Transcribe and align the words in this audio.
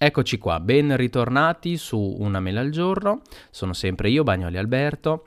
Eccoci 0.00 0.38
qua, 0.38 0.60
ben 0.60 0.96
ritornati 0.96 1.76
su 1.76 1.98
Una 1.98 2.38
mela 2.38 2.60
al 2.60 2.70
giorno, 2.70 3.22
sono 3.50 3.72
sempre 3.72 4.10
io, 4.10 4.22
Bagnoli 4.22 4.56
Alberto. 4.56 5.26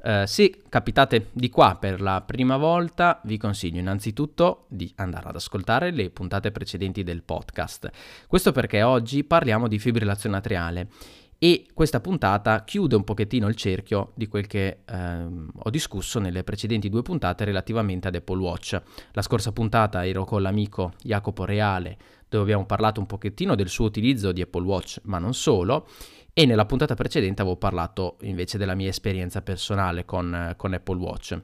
Uh, 0.00 0.26
se 0.26 0.62
capitate 0.68 1.30
di 1.32 1.50
qua 1.50 1.74
per 1.74 2.00
la 2.00 2.22
prima 2.24 2.56
volta, 2.56 3.20
vi 3.24 3.36
consiglio 3.36 3.80
innanzitutto 3.80 4.66
di 4.68 4.92
andare 4.96 5.28
ad 5.28 5.34
ascoltare 5.34 5.90
le 5.90 6.10
puntate 6.10 6.52
precedenti 6.52 7.02
del 7.02 7.24
podcast. 7.24 7.90
Questo 8.28 8.52
perché 8.52 8.82
oggi 8.82 9.24
parliamo 9.24 9.66
di 9.66 9.80
fibrillazione 9.80 10.36
atriale 10.36 10.88
e 11.36 11.66
questa 11.74 11.98
puntata 11.98 12.62
chiude 12.62 12.94
un 12.94 13.02
pochettino 13.02 13.48
il 13.48 13.56
cerchio 13.56 14.12
di 14.14 14.28
quel 14.28 14.46
che 14.46 14.82
ehm, 14.84 15.50
ho 15.52 15.70
discusso 15.70 16.20
nelle 16.20 16.44
precedenti 16.44 16.88
due 16.88 17.02
puntate 17.02 17.44
relativamente 17.44 18.06
ad 18.06 18.14
Apple 18.14 18.38
Watch. 18.38 18.80
La 19.10 19.22
scorsa 19.22 19.50
puntata 19.50 20.06
ero 20.06 20.24
con 20.24 20.42
l'amico 20.42 20.92
Jacopo 21.02 21.44
Reale 21.44 21.98
dove 22.32 22.44
abbiamo 22.44 22.66
parlato 22.66 23.00
un 23.00 23.06
pochettino 23.06 23.54
del 23.54 23.68
suo 23.68 23.86
utilizzo 23.86 24.32
di 24.32 24.40
Apple 24.40 24.64
Watch, 24.64 25.00
ma 25.04 25.18
non 25.18 25.34
solo, 25.34 25.88
e 26.32 26.46
nella 26.46 26.64
puntata 26.64 26.94
precedente 26.94 27.42
avevo 27.42 27.56
parlato 27.56 28.16
invece 28.22 28.56
della 28.56 28.74
mia 28.74 28.88
esperienza 28.88 29.42
personale 29.42 30.04
con, 30.04 30.54
con 30.56 30.72
Apple 30.72 30.98
Watch. 30.98 31.40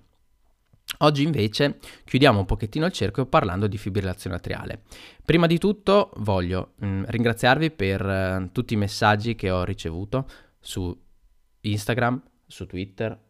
Oggi 1.00 1.22
invece 1.22 1.78
chiudiamo 2.04 2.38
un 2.38 2.46
pochettino 2.46 2.86
il 2.86 2.92
cerchio 2.92 3.26
parlando 3.26 3.66
di 3.66 3.76
fibrillazione 3.76 4.36
atriale. 4.36 4.82
Prima 5.22 5.46
di 5.46 5.58
tutto 5.58 6.10
voglio 6.16 6.72
mh, 6.76 6.86
mm, 6.86 7.02
ringraziarvi 7.06 7.70
per 7.70 8.04
uh, 8.04 8.50
tutti 8.52 8.72
i 8.72 8.78
messaggi 8.78 9.34
che 9.34 9.50
ho 9.50 9.64
ricevuto 9.64 10.26
su 10.58 10.98
Instagram, 11.60 12.22
su 12.46 12.66
Twitter, 12.66 13.26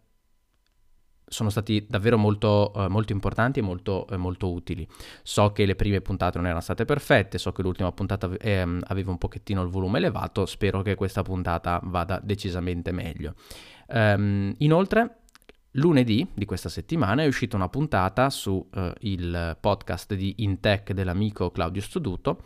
sono 1.29 1.51
stati 1.51 1.87
davvero 1.89 2.17
molto, 2.19 2.73
uh, 2.75 2.89
molto 2.89 3.13
importanti 3.13 3.59
e 3.59 3.63
molto, 3.63 4.07
uh, 4.11 4.17
molto, 4.17 4.51
utili. 4.51 4.87
So 5.23 5.53
che 5.53 5.67
le 5.67 5.75
prime 5.75 6.01
puntate 6.01 6.39
non 6.39 6.47
erano 6.47 6.61
state 6.61 6.85
perfette, 6.85 7.39
so 7.39 7.53
che 7.53 7.63
l'ultima 7.63 7.93
puntata 7.93 8.31
eh, 8.39 8.79
aveva 8.85 9.11
un 9.11 9.19
pochettino 9.19 9.63
il 9.63 9.69
volume 9.69 9.99
elevato, 9.99 10.47
spero 10.47 10.83
che 10.83 10.95
questa 10.95 11.23
puntata 11.23 11.81
vada 11.85 12.21
decisamente 12.23 12.93
meglio. 12.93 13.35
Um, 13.89 14.55
inoltre, 14.59 15.21
lunedì 15.73 16.27
di 16.35 16.45
questa 16.45 16.69
settimana 16.69 17.23
è 17.23 17.27
uscita 17.27 17.57
una 17.57 17.69
puntata 17.69 18.31
sul 18.31 18.67
uh, 18.71 19.57
podcast 19.61 20.15
di 20.15 20.35
Intech 20.39 20.93
dell'amico 20.93 21.51
Claudio 21.51 21.83
Studuto 21.83 22.43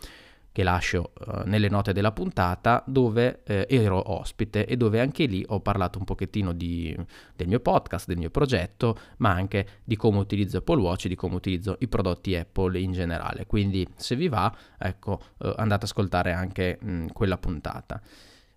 che 0.53 0.63
lascio 0.63 1.11
uh, 1.13 1.41
nelle 1.45 1.67
note 1.67 1.93
della 1.93 2.11
puntata 2.11 2.83
dove 2.85 3.41
eh, 3.43 3.65
ero 3.67 4.11
ospite 4.13 4.65
e 4.65 4.77
dove 4.77 5.01
anche 5.01 5.25
lì 5.25 5.43
ho 5.45 5.59
parlato 5.59 5.97
un 5.97 6.05
pochettino 6.05 6.53
di, 6.53 6.95
del 7.35 7.47
mio 7.47 7.59
podcast, 7.59 8.07
del 8.07 8.17
mio 8.17 8.29
progetto, 8.29 8.95
ma 9.17 9.31
anche 9.31 9.81
di 9.83 9.97
come 9.97 10.19
utilizzo 10.19 10.57
Apple 10.57 10.79
Watch, 10.79 11.07
di 11.07 11.15
come 11.15 11.35
utilizzo 11.35 11.75
i 11.79 11.87
prodotti 11.87 12.35
Apple 12.35 12.79
in 12.79 12.91
generale. 12.91 13.47
Quindi 13.47 13.85
se 13.95 14.15
vi 14.15 14.29
va, 14.29 14.55
ecco, 14.77 15.19
uh, 15.39 15.47
andate 15.57 15.73
ad 15.73 15.83
ascoltare 15.83 16.31
anche 16.31 16.77
mh, 16.79 17.07
quella 17.07 17.37
puntata. 17.37 17.99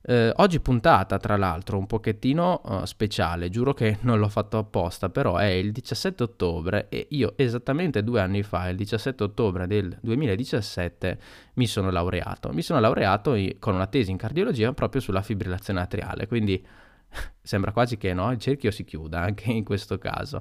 Eh, 0.08 0.32
oggi 0.36 0.60
puntata, 0.60 1.18
tra 1.18 1.36
l'altro, 1.36 1.78
un 1.78 1.86
pochettino 1.86 2.60
uh, 2.64 2.84
speciale, 2.84 3.48
giuro 3.48 3.74
che 3.74 3.98
non 4.06 4.20
l'ho 4.20 4.28
fatto 4.28 4.56
apposta, 4.56 5.08
però 5.08 5.36
è 5.36 5.46
il 5.46 5.72
17 5.72 6.22
ottobre 6.22 6.86
e 6.90 7.08
io 7.10 7.32
esattamente 7.34 8.04
due 8.04 8.20
anni 8.20 8.44
fa, 8.44 8.68
il 8.68 8.76
17 8.76 9.24
ottobre 9.24 9.66
del 9.66 9.98
2017, 10.00 11.18
mi 11.54 11.66
sono 11.66 11.90
laureato. 11.90 12.52
Mi 12.52 12.62
sono 12.62 12.78
laureato 12.78 13.36
con 13.58 13.74
una 13.74 13.88
tesi 13.88 14.12
in 14.12 14.16
cardiologia 14.16 14.72
proprio 14.72 15.00
sulla 15.00 15.22
fibrillazione 15.22 15.80
atriale, 15.80 16.28
quindi 16.28 16.64
sembra 17.42 17.72
quasi 17.72 17.96
che 17.96 18.14
no, 18.14 18.30
il 18.30 18.38
cerchio 18.38 18.70
si 18.70 18.84
chiuda 18.84 19.22
anche 19.22 19.50
in 19.50 19.64
questo 19.64 19.98
caso. 19.98 20.40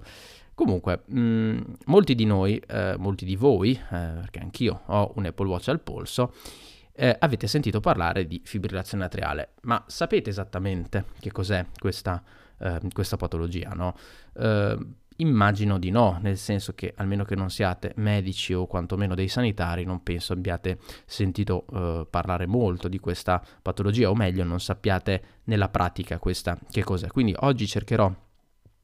Comunque, 0.53 1.01
mh, 1.07 1.19
mm, 1.19 1.57
molti 1.85 2.13
di 2.13 2.25
noi, 2.25 2.61
eh, 2.67 2.97
molti 2.99 3.25
di 3.25 3.35
voi, 3.35 3.71
eh, 3.71 3.79
perché 3.89 4.39
anch'io 4.39 4.81
ho 4.85 5.11
un 5.15 5.25
Apple 5.25 5.47
Watch 5.47 5.69
al 5.69 5.81
polso, 5.81 6.33
eh, 6.95 7.15
avete 7.19 7.47
sentito 7.47 7.79
parlare 7.79 8.25
di 8.25 8.41
fibrillazione 8.43 9.05
atriale, 9.05 9.53
ma 9.63 9.83
sapete 9.87 10.29
esattamente 10.29 11.05
che 11.19 11.31
cos'è 11.31 11.65
questa, 11.77 12.23
eh, 12.59 12.79
questa 12.91 13.17
patologia, 13.17 13.69
no? 13.69 13.95
Eh, 14.33 14.77
immagino 15.17 15.77
di 15.77 15.91
no, 15.91 16.17
nel 16.21 16.37
senso 16.37 16.73
che 16.73 16.93
almeno 16.97 17.23
che 17.23 17.35
non 17.35 17.49
siate 17.49 17.93
medici 17.97 18.53
o 18.53 18.65
quantomeno 18.65 19.15
dei 19.15 19.27
sanitari, 19.27 19.85
non 19.85 20.03
penso 20.03 20.33
abbiate 20.33 20.79
sentito 21.05 21.65
eh, 21.71 22.07
parlare 22.09 22.45
molto 22.45 22.87
di 22.87 22.99
questa 22.99 23.41
patologia, 23.61 24.09
o 24.09 24.15
meglio 24.15 24.43
non 24.43 24.59
sappiate 24.59 25.23
nella 25.45 25.69
pratica 25.69 26.19
questa 26.19 26.57
che 26.69 26.83
cos'è. 26.83 27.07
Quindi 27.07 27.33
oggi 27.39 27.67
cercherò 27.67 28.13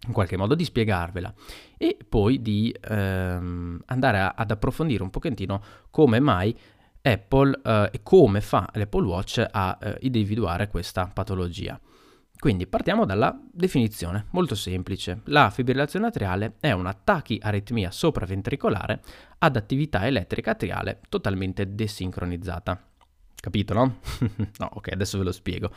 in 0.08 0.14
qualche 0.14 0.36
modo 0.36 0.56
di 0.56 0.64
spiegarvela 0.64 1.32
e 1.78 1.98
poi 2.08 2.42
di 2.42 2.76
ehm, 2.90 3.84
andare 3.86 4.20
a, 4.20 4.34
ad 4.36 4.50
approfondire 4.50 5.04
un 5.04 5.12
pochettino 5.12 5.62
come 5.92 6.20
mai 6.20 6.58
Apple 7.02 7.60
eh, 7.64 7.90
e 7.94 8.04
come 8.04 8.42
fa 8.42 8.70
l'Apple 8.74 9.06
Watch 9.06 9.46
a 9.50 9.78
eh, 9.82 9.98
individuare 10.02 10.68
questa 10.68 11.08
patologia. 11.08 11.80
Quindi 12.42 12.66
partiamo 12.66 13.06
dalla 13.06 13.40
definizione, 13.52 14.26
molto 14.32 14.56
semplice. 14.56 15.22
La 15.26 15.52
fibrillazione 15.52 16.08
atriale 16.08 16.56
è 16.60 16.72
una 16.72 16.92
tachiaritmia 16.92 17.92
sopraventricolare 17.92 19.02
ad 19.38 19.56
attività 19.56 20.08
elettrica 20.08 20.52
atriale 20.52 21.02
totalmente 21.08 21.76
desincronizzata. 21.76 22.84
Capito, 23.36 23.74
no? 23.76 24.00
no, 24.58 24.70
ok, 24.74 24.92
adesso 24.92 25.20
ve 25.20 25.24
lo 25.24 25.32
spiego. 25.32 25.72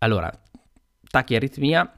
Allora, 0.00 0.30
tachiaritmia, 1.08 1.90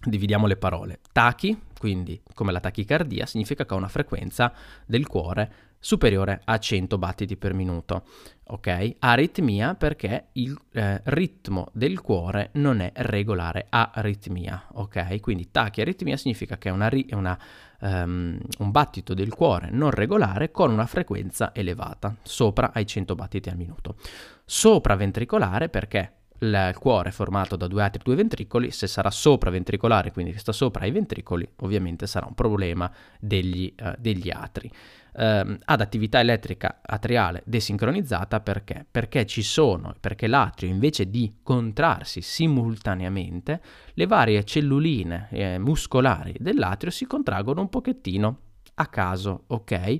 dividiamo 0.00 0.48
le 0.48 0.56
parole. 0.56 0.98
Tachi, 1.12 1.56
quindi 1.78 2.20
come 2.34 2.52
la 2.52 2.60
tachicardia, 2.60 3.26
significa 3.26 3.64
che 3.64 3.72
ha 3.72 3.76
una 3.76 3.88
frequenza 3.88 4.52
del 4.84 5.06
cuore 5.06 5.66
superiore 5.78 6.40
a 6.44 6.58
100 6.58 6.98
battiti 6.98 7.36
per 7.36 7.54
minuto. 7.54 8.04
Ok? 8.50 8.96
Aritmia 8.98 9.74
perché 9.74 10.28
il 10.32 10.58
eh, 10.72 11.00
ritmo 11.04 11.68
del 11.72 12.00
cuore 12.00 12.50
non 12.54 12.80
è 12.80 12.92
regolare, 12.94 13.66
aritmia. 13.68 14.66
Ok? 14.72 15.20
Quindi 15.20 15.50
tachiaritmia 15.50 16.16
significa 16.16 16.58
che 16.58 16.68
è, 16.68 16.72
una, 16.72 16.88
è 16.88 17.14
una, 17.14 17.38
um, 17.80 18.38
un 18.58 18.70
battito 18.70 19.14
del 19.14 19.34
cuore 19.34 19.68
non 19.70 19.90
regolare 19.90 20.50
con 20.50 20.70
una 20.70 20.86
frequenza 20.86 21.54
elevata, 21.54 22.16
sopra 22.22 22.72
ai 22.72 22.86
100 22.86 23.14
battiti 23.14 23.48
al 23.48 23.56
minuto. 23.56 23.96
Sopraventricolare 24.44 25.68
perché 25.68 26.12
il 26.40 26.74
cuore 26.78 27.08
è 27.08 27.12
formato 27.12 27.56
da 27.56 27.66
due 27.66 27.82
atri 27.82 28.00
e 28.00 28.04
due 28.04 28.14
ventricoli, 28.14 28.70
se 28.70 28.86
sarà 28.86 29.10
sopraventricolare, 29.10 30.12
quindi 30.12 30.32
che 30.32 30.38
sta 30.38 30.52
sopra 30.52 30.86
i 30.86 30.90
ventricoli, 30.90 31.48
ovviamente 31.60 32.06
sarà 32.06 32.26
un 32.26 32.34
problema 32.34 32.90
degli, 33.18 33.72
uh, 33.80 33.92
degli 33.98 34.30
atri 34.30 34.70
ehm, 35.18 35.58
ad 35.64 35.80
attività 35.80 36.20
elettrica 36.20 36.80
atriale 36.82 37.42
desincronizzata 37.44 38.40
perché? 38.40 38.86
Perché 38.88 39.26
ci 39.26 39.42
sono, 39.42 39.94
perché 39.98 40.26
l'atrio 40.26 40.70
invece 40.70 41.10
di 41.10 41.38
contrarsi 41.42 42.22
simultaneamente, 42.22 43.60
le 43.94 44.06
varie 44.06 44.44
celluline 44.44 45.28
eh, 45.30 45.58
muscolari 45.58 46.34
dell'atrio 46.38 46.90
si 46.90 47.06
contraggono 47.06 47.60
un 47.60 47.68
pochettino 47.68 48.38
a 48.74 48.86
caso, 48.86 49.44
ok? 49.48 49.98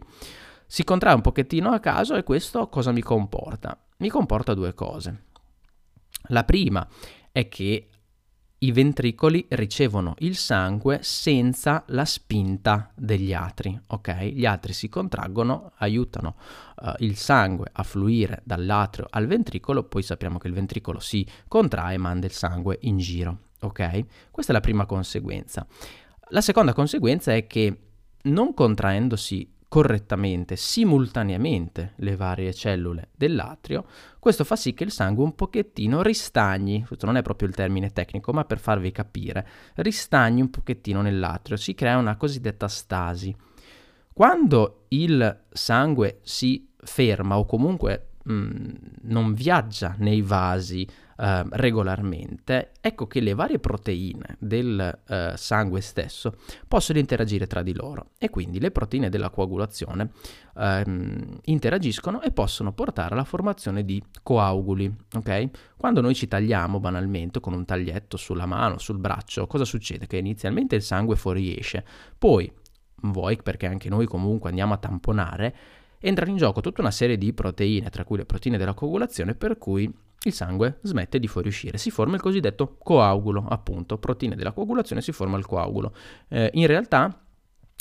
Si 0.67 0.85
contrae 0.85 1.15
un 1.15 1.23
pochettino 1.23 1.71
a 1.71 1.81
caso 1.81 2.15
e 2.15 2.23
questo 2.23 2.69
cosa 2.69 2.93
mi 2.93 3.01
comporta? 3.01 3.77
Mi 3.99 4.09
comporta 4.09 4.55
due 4.55 4.75
cose. 4.75 5.23
La 6.29 6.45
prima 6.45 6.87
è 7.33 7.49
che 7.49 7.89
i 8.61 8.73
ventricoli 8.73 9.47
ricevono 9.51 10.15
il 10.19 10.37
sangue 10.37 10.99
senza 11.03 11.85
la 11.89 12.05
spinta 12.05 12.91
degli 12.97 13.33
atri, 13.33 13.79
ok? 13.87 14.23
Gli 14.33 14.45
atri 14.47 14.73
si 14.73 14.89
contraggono, 14.89 15.73
aiutano 15.77 16.35
uh, 16.83 16.91
il 16.99 17.17
sangue 17.17 17.69
a 17.71 17.85
fluire 17.85 18.43
dall'atrio 18.45 19.07
al 19.11 19.27
ventricolo, 19.27 19.85
poi 19.85 20.03
sappiamo 20.03 20.39
che 20.39 20.49
il 20.49 20.55
ventricolo 20.55 20.99
si 20.99 21.25
contrae 21.47 21.95
e 21.95 21.99
manda 21.99 22.27
il 22.27 22.33
sangue 22.33 22.79
in 22.83 22.99
giro, 22.99 23.51
ok? 23.61 24.31
Questa 24.33 24.51
è 24.51 24.55
la 24.55 24.61
prima 24.61 24.87
conseguenza. 24.87 25.65
La 26.31 26.41
seconda 26.41 26.73
conseguenza 26.73 27.33
è 27.33 27.47
che 27.47 27.83
non 28.23 28.55
contraendosi 28.55 29.55
correttamente, 29.69 30.57
simultaneamente 30.57 31.93
le 31.97 32.17
varie 32.17 32.55
cellule 32.55 33.11
dell'atrio, 33.15 33.85
questo 34.19 34.43
fa 34.45 34.57
sì 34.57 34.73
che 34.73 34.85
il 34.85 34.91
sangue 34.91 35.23
un 35.23 35.35
pochettino 35.35 36.03
ristagni, 36.03 36.85
questo 36.87 37.05
non 37.05 37.17
è 37.17 37.23
proprio 37.23 37.49
il 37.49 37.55
termine 37.55 37.91
tecnico, 37.91 38.33
ma 38.33 38.45
per 38.45 38.59
farvi 38.59 38.91
capire, 38.91 39.47
ristagni 39.77 40.41
un 40.41 40.51
pochettino 40.51 41.03
nell'atrio, 41.03 41.57
si 41.57 41.75
crea 41.75 41.99
una 41.99 42.17
cosiddetta 42.17 42.67
stasi. 42.67 43.35
Quando 44.13 44.87
il 44.89 45.45
sangue 45.51 46.21
si 46.23 46.71
ferma 46.77 47.39
o 47.39 47.45
comunque 47.45 48.09
mh, 48.25 48.33
mm, 48.33 48.75
non 49.03 49.35
viaggia 49.35 49.95
nei 49.99 50.23
vasi 50.23 50.89
eh, 51.21 51.45
regolarmente, 51.51 52.73
ecco 52.81 53.09
che 53.09 53.19
le 53.19 53.35
varie 53.35 53.59
proteine 53.59 54.37
del 54.39 55.01
eh, 55.09 55.33
sangue 55.35 55.81
stesso 55.81 56.37
possono 56.69 57.01
interagire 57.01 57.49
tra 57.49 57.63
di 57.63 57.75
loro 57.75 58.11
e 58.19 58.31
quindi 58.31 58.61
le 58.61 58.71
proteine 58.71 59.09
della 59.09 59.31
coagulazione 59.31 60.11
ehm, 60.57 61.41
interagiscono 61.47 62.23
e 62.23 62.31
possono 62.31 62.73
portare 62.73 63.15
alla 63.15 63.25
formazione 63.25 63.85
di 63.85 64.01
coaguli. 64.23 64.95
Okay? 65.17 65.51
Quando 65.77 66.01
noi 66.01 66.15
ci 66.15 66.29
tagliamo 66.29 66.79
banalmente 66.79 67.41
con 67.41 67.53
un 67.53 67.65
taglietto 67.65 68.17
sulla 68.17 68.47
mano, 68.47 68.79
sul 68.79 68.99
braccio, 68.99 69.49
cosa 69.49 69.65
succede? 69.65 70.07
Che 70.07 70.17
inizialmente 70.17 70.77
il 70.77 70.83
sangue 70.83 71.17
fuoriesce, 71.17 71.85
poi 72.17 72.49
voi, 73.03 73.37
perché 73.43 73.67
anche 73.67 73.89
noi 73.89 74.07
comunque 74.07 74.51
andiamo 74.51 74.75
a 74.75 74.79
tamponare, 74.79 75.57
entrano 75.99 76.31
in 76.31 76.37
gioco 76.37 76.61
tutta 76.61 76.81
una 76.81 76.93
serie 76.93 77.19
di 77.19 77.33
proteine, 77.33 77.91
tra 77.91 78.05
cui 78.05 78.19
le 78.19 78.25
proteine 78.25 78.57
della 78.57 78.75
coagulazione, 78.75 79.35
per 79.35 79.59
cui 79.59 79.93
il 80.25 80.33
sangue 80.33 80.79
smette 80.83 81.19
di 81.19 81.29
fuoriuscire, 81.29 81.79
si 81.79 81.91
forma 81.91 82.17
il 82.17 82.21
cosiddetto 82.21 82.77
coagulo, 82.79 83.47
appunto, 83.49 83.99
proteine 83.99 84.35
della 84.35 84.53
coagulazione 84.53 85.01
si 85.01 85.13
forma 85.13 85.39
il 85.39 85.47
coagulo. 85.47 85.95
Eh, 86.29 86.51
in 86.55 86.67
realtà 86.67 87.23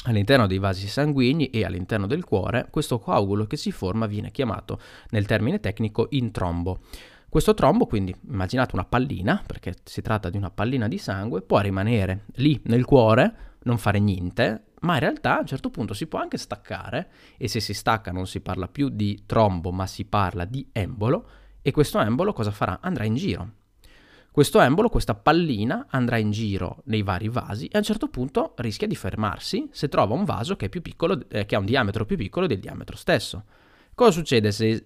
all'interno 0.04 0.48
dei 0.48 0.60
vasi 0.60 0.88
sanguigni 0.88 1.50
e 1.50 1.66
all'interno 1.66 2.07
del 2.07 2.24
cuore, 2.24 2.68
questo 2.69 3.00
coagulo 3.00 3.45
che 3.45 3.57
si 3.57 3.72
forma 3.72 4.06
viene 4.06 4.31
chiamato 4.31 4.80
nel 5.10 5.25
termine 5.25 5.60
tecnico 5.60 6.07
in 6.12 6.31
trombo. 6.31 6.80
Questo 7.30 7.54
trombo, 7.54 7.88
quindi 7.88 8.16
immaginate 8.30 8.75
una 8.75 8.86
pallina, 8.86 9.44
perché 9.45 9.74
si 9.83 10.01
tratta 10.01 10.30
di 10.30 10.38
una 10.38 10.50
pallina 10.50 10.88
di 10.88 10.98
sangue, 10.98 11.42
può 11.42 11.60
rimanere 11.60 12.25
lì 12.36 12.60
nel 12.66 12.86
cuore, 12.86 13.56
non 13.63 13.78
fare 13.78 14.00
niente, 14.00 14.68
ma 14.81 14.94
in 14.94 15.00
realtà 15.00 15.38
a 15.38 15.40
un 15.40 15.45
certo 15.45 15.69
punto 15.69 15.94
si 15.94 16.07
può 16.07 16.19
anche 16.19 16.38
staccare 16.38 17.10
e 17.38 17.50
se 17.50 17.60
si 17.60 17.74
stacca 17.74 18.12
non 18.12 18.28
si 18.28 18.40
parla 18.40 18.68
più 18.68 18.88
di 18.90 19.24
trombo, 19.25 19.72
ma 19.72 19.86
si 19.88 20.06
parla 20.06 20.45
di 20.45 20.69
embolo 20.72 21.30
e 21.68 21.72
questo 21.72 22.00
embolo 22.00 22.31
cosa 22.31 22.52
farà? 22.52 22.80
Andrà 22.81 23.04
in 23.04 23.16
giro. 23.16 23.52
Questo 24.31 24.62
embolo, 24.62 24.88
questa 24.88 25.16
pallina, 25.16 25.88
andrà 25.90 26.16
in 26.16 26.31
giro 26.31 26.81
nei 26.86 27.02
vari 27.02 27.28
vasi 27.28 27.66
e 27.66 27.72
a 27.74 27.80
un 27.80 27.84
certo 27.84 28.08
punto 28.08 28.54
rischia 28.56 28.88
di 28.88 28.96
fermarsi 28.96 29.68
se 29.74 29.90
trova 29.90 30.14
un 30.14 30.24
vaso 30.24 30.56
che, 30.56 30.69
piccolo, 30.69 31.28
eh, 31.28 31.46
che 31.46 31.56
ha 31.56 31.60
un 31.60 31.66
diametro 31.66 32.06
più 32.06 32.16
piccolo 32.16 32.48
del 32.48 32.60
diametro 32.60 32.96
stesso. 32.96 33.44
Cosa 33.94 34.12
succede 34.12 34.54
se 34.54 34.86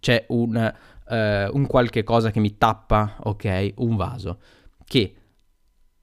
c'è 0.00 0.24
un, 0.28 0.56
eh, 0.56 1.48
un 1.52 1.66
qualche 1.66 2.02
cosa 2.02 2.30
che 2.30 2.40
mi 2.40 2.56
tappa, 2.56 3.16
ok, 3.18 3.74
un 3.76 3.96
vaso? 3.96 4.38
Che 4.86 5.14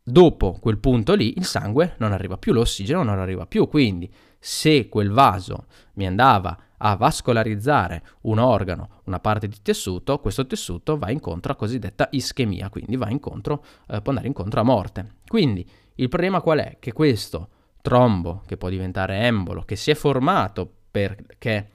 dopo 0.03 0.59
quel 0.61 0.77
punto 0.77 1.15
lì 1.15 1.39
il 1.39 1.45
sangue 1.45 1.95
non 1.97 2.11
arriva 2.11 2.37
più, 2.37 2.53
l'ossigeno 2.53 3.01
non 3.01 3.17
arriva 3.17 3.47
più, 3.47 3.67
quindi 3.67 4.13
se 4.37 4.89
quel 4.89 5.09
vaso 5.09 5.65
mi 5.93 6.05
andava 6.05 6.55
a 6.79 6.95
vascolarizzare 6.95 8.03
un 8.21 8.39
organo, 8.39 9.01
una 9.05 9.19
parte 9.19 9.47
di 9.47 9.57
tessuto, 9.61 10.19
questo 10.19 10.45
tessuto 10.45 10.97
va 10.97 11.09
incontro 11.09 11.51
a 11.51 11.55
cosiddetta 11.55 12.07
ischemia, 12.11 12.69
quindi 12.69 12.97
incontro, 13.09 13.63
eh, 13.87 14.01
può 14.01 14.11
andare 14.11 14.27
incontro 14.27 14.59
a 14.59 14.63
morte. 14.63 15.15
Quindi 15.27 15.67
il 15.95 16.07
problema 16.07 16.41
qual 16.41 16.59
è? 16.59 16.77
Che 16.79 16.91
questo 16.93 17.49
trombo, 17.81 18.43
che 18.45 18.57
può 18.57 18.69
diventare 18.69 19.19
embolo, 19.19 19.63
che 19.63 19.75
si 19.75 19.91
è 19.91 19.95
formato 19.95 20.69
perché 20.91 21.69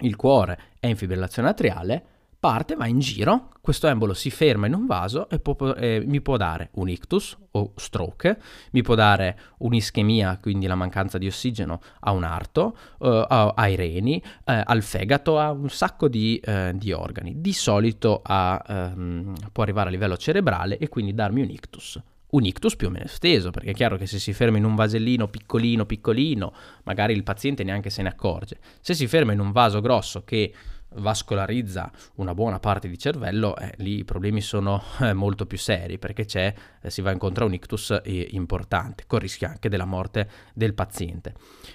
il 0.00 0.16
cuore 0.16 0.58
è 0.78 0.86
in 0.86 0.96
fibrillazione 0.96 1.48
atriale, 1.48 2.04
parte, 2.40 2.74
va 2.74 2.86
in 2.86 2.98
giro, 2.98 3.50
questo 3.60 3.86
embolo 3.86 4.14
si 4.14 4.30
ferma 4.30 4.66
in 4.66 4.74
un 4.74 4.86
vaso 4.86 5.28
e 5.28 5.38
può, 5.38 5.54
eh, 5.74 6.02
mi 6.06 6.22
può 6.22 6.38
dare 6.38 6.70
un 6.74 6.88
ictus 6.88 7.36
o 7.50 7.72
stroke, 7.76 8.40
mi 8.72 8.80
può 8.80 8.94
dare 8.94 9.38
un'ischemia, 9.58 10.38
quindi 10.40 10.66
la 10.66 10.74
mancanza 10.74 11.18
di 11.18 11.26
ossigeno 11.26 11.80
a 12.00 12.12
un 12.12 12.24
arto, 12.24 12.76
eh, 12.98 13.52
ai 13.54 13.76
reni, 13.76 14.22
eh, 14.44 14.62
al 14.64 14.82
fegato, 14.82 15.38
a 15.38 15.50
un 15.50 15.68
sacco 15.68 16.08
di, 16.08 16.40
eh, 16.42 16.72
di 16.74 16.92
organi. 16.92 17.42
Di 17.42 17.52
solito 17.52 18.22
a, 18.24 18.64
ehm, 18.66 19.34
può 19.52 19.62
arrivare 19.62 19.88
a 19.88 19.92
livello 19.92 20.16
cerebrale 20.16 20.78
e 20.78 20.88
quindi 20.88 21.14
darmi 21.14 21.42
un 21.42 21.50
ictus 21.50 22.02
un 22.30 22.44
ictus 22.44 22.76
più 22.76 22.86
o 22.86 22.90
meno 22.90 23.06
esteso, 23.06 23.50
perché 23.50 23.70
è 23.70 23.74
chiaro 23.74 23.96
che 23.96 24.06
se 24.06 24.20
si 24.20 24.32
ferma 24.32 24.56
in 24.56 24.64
un 24.64 24.76
vasellino 24.76 25.26
piccolino 25.26 25.84
piccolino, 25.84 26.52
magari 26.84 27.12
il 27.12 27.24
paziente 27.24 27.64
neanche 27.64 27.90
se 27.90 28.02
ne 28.02 28.08
accorge. 28.08 28.58
Se 28.80 28.94
si 28.94 29.08
ferma 29.08 29.32
in 29.32 29.40
un 29.40 29.50
vaso 29.50 29.80
grosso 29.80 30.22
che 30.22 30.52
vascolarizza 30.94 31.90
una 32.16 32.34
buona 32.34 32.58
parte 32.58 32.88
di 32.88 32.98
cervello, 32.98 33.56
eh, 33.56 33.74
lì 33.76 33.98
i 33.98 34.04
problemi 34.04 34.40
sono 34.40 34.82
eh, 35.00 35.12
molto 35.12 35.46
più 35.46 35.58
seri 35.58 35.98
perché 35.98 36.24
c'è, 36.24 36.52
eh, 36.80 36.90
si 36.90 37.00
va 37.02 37.10
incontro 37.10 37.44
a 37.44 37.46
un 37.46 37.54
ictus 37.54 38.00
eh, 38.02 38.28
importante, 38.32 39.04
con 39.06 39.18
rischio 39.18 39.48
anche 39.48 39.68
della 39.68 39.84
morte 39.84 40.28
del 40.54 40.74
paziente. 40.74 41.34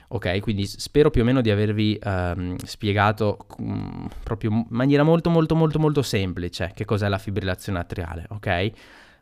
Ok, 0.10 0.40
quindi 0.42 0.66
spero 0.66 1.10
più 1.10 1.22
o 1.22 1.26
meno 1.26 1.42
di 1.42 1.50
avervi 1.50 2.00
ehm, 2.02 2.58
spiegato 2.58 3.46
mh, 3.58 3.74
mm, 3.74 4.06
proprio 4.24 4.52
in 4.52 4.66
maniera 4.70 5.04
molto 5.04 5.30
molto 5.30 5.56
molto 5.56 5.80
molto 5.80 6.02
semplice 6.02 6.72
che 6.74 6.86
cos'è 6.86 7.08
la 7.08 7.18
fibrillazione 7.18 7.80
atriale, 7.80 8.26
ok? 8.30 8.72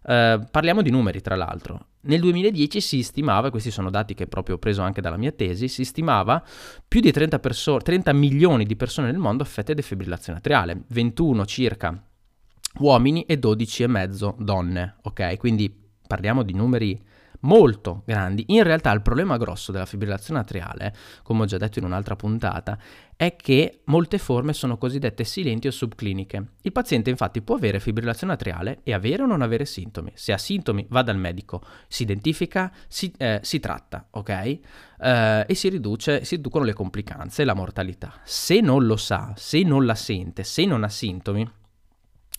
Uh, 0.05 0.45
parliamo 0.51 0.81
di 0.81 0.89
numeri, 0.89 1.21
tra 1.21 1.35
l'altro. 1.35 1.87
Nel 2.01 2.19
2010 2.19 2.81
si 2.81 3.03
stimava, 3.03 3.49
questi 3.49 3.71
sono 3.71 3.89
dati 3.89 4.13
che 4.13 4.27
proprio 4.27 4.55
ho 4.55 4.57
preso 4.59 4.81
anche 4.81 4.99
dalla 4.99 5.17
mia 5.17 5.31
tesi, 5.31 5.67
si 5.67 5.85
stimava 5.85 6.43
più 6.85 6.99
di 6.99 7.11
30, 7.11 7.39
perso- 7.39 7.77
30 7.77 8.11
milioni 8.11 8.65
di 8.65 8.75
persone 8.75 9.07
nel 9.07 9.19
mondo 9.19 9.43
affette 9.43 9.73
da 9.73 9.81
defibrillazione 9.81 10.39
atriale, 10.39 10.83
21 10.87 11.45
circa 11.45 12.03
uomini 12.79 13.23
e 13.23 13.39
12,5 13.39 14.35
donne, 14.39 14.95
ok? 15.03 15.37
Quindi 15.37 15.73
parliamo 16.05 16.43
di 16.43 16.53
numeri 16.53 17.01
molto 17.43 18.03
grandi. 18.05 18.43
In 18.47 18.63
realtà 18.63 18.91
il 18.91 19.01
problema 19.01 19.37
grosso 19.37 19.71
della 19.71 19.85
fibrillazione 19.85 20.39
atriale, 20.39 20.93
come 21.23 21.43
ho 21.43 21.45
già 21.45 21.57
detto 21.57 21.79
in 21.79 21.85
un'altra 21.85 22.15
puntata, 22.15 22.77
è 23.15 23.35
che 23.35 23.81
molte 23.85 24.17
forme 24.17 24.53
sono 24.53 24.77
cosiddette 24.77 25.23
silenti 25.23 25.67
o 25.67 25.71
subcliniche. 25.71 26.47
Il 26.61 26.71
paziente 26.71 27.09
infatti 27.09 27.41
può 27.41 27.55
avere 27.55 27.79
fibrillazione 27.79 28.33
atriale 28.33 28.79
e 28.83 28.93
avere 28.93 29.23
o 29.23 29.25
non 29.25 29.41
avere 29.41 29.65
sintomi. 29.65 30.11
Se 30.15 30.33
ha 30.33 30.37
sintomi 30.37 30.85
va 30.89 31.03
dal 31.03 31.17
medico, 31.17 31.63
si 31.87 32.03
identifica, 32.03 32.71
si, 32.87 33.13
eh, 33.17 33.39
si 33.43 33.59
tratta, 33.59 34.07
ok? 34.11 34.29
Eh, 34.29 35.45
e 35.47 35.53
si, 35.55 35.69
riduce, 35.69 36.23
si 36.23 36.35
riducono 36.35 36.65
le 36.65 36.73
complicanze 36.73 37.41
e 37.41 37.45
la 37.45 37.53
mortalità. 37.53 38.13
Se 38.23 38.59
non 38.59 38.85
lo 38.85 38.97
sa, 38.97 39.33
se 39.35 39.61
non 39.63 39.85
la 39.85 39.95
sente, 39.95 40.43
se 40.43 40.65
non 40.65 40.83
ha 40.83 40.89
sintomi, 40.89 41.47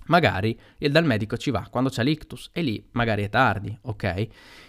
magari 0.06 0.58
dal 0.78 1.04
medico 1.04 1.36
ci 1.36 1.50
va 1.50 1.66
quando 1.70 1.90
c'è 1.90 2.02
l'ictus 2.02 2.50
e 2.52 2.62
lì 2.62 2.86
magari 2.92 3.24
è 3.24 3.28
tardi, 3.28 3.76
ok? 3.82 4.26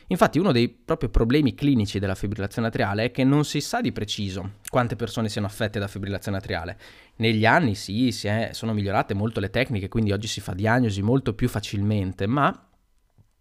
Infatti 0.07 0.37
uno 0.37 0.51
dei 0.51 0.69
proprio 0.69 1.09
problemi 1.09 1.55
clinici 1.55 1.97
della 1.97 2.15
fibrillazione 2.15 2.67
atriale 2.67 3.05
è 3.05 3.11
che 3.11 3.23
non 3.23 3.43
si 3.43 3.59
sa 3.59 3.81
di 3.81 3.91
preciso 3.91 4.57
quante 4.69 4.95
persone 4.95 5.29
siano 5.29 5.47
affette 5.47 5.79
da 5.79 5.87
fibrillazione 5.87 6.37
atriale. 6.37 6.77
Negli 7.17 7.45
anni 7.45 7.75
sì, 7.75 8.11
si 8.11 8.27
è, 8.27 8.49
sono 8.53 8.73
migliorate 8.73 9.13
molto 9.13 9.39
le 9.39 9.49
tecniche, 9.49 9.87
quindi 9.87 10.11
oggi 10.11 10.27
si 10.27 10.41
fa 10.41 10.53
diagnosi 10.53 11.01
molto 11.01 11.33
più 11.33 11.49
facilmente, 11.49 12.27
ma 12.27 12.69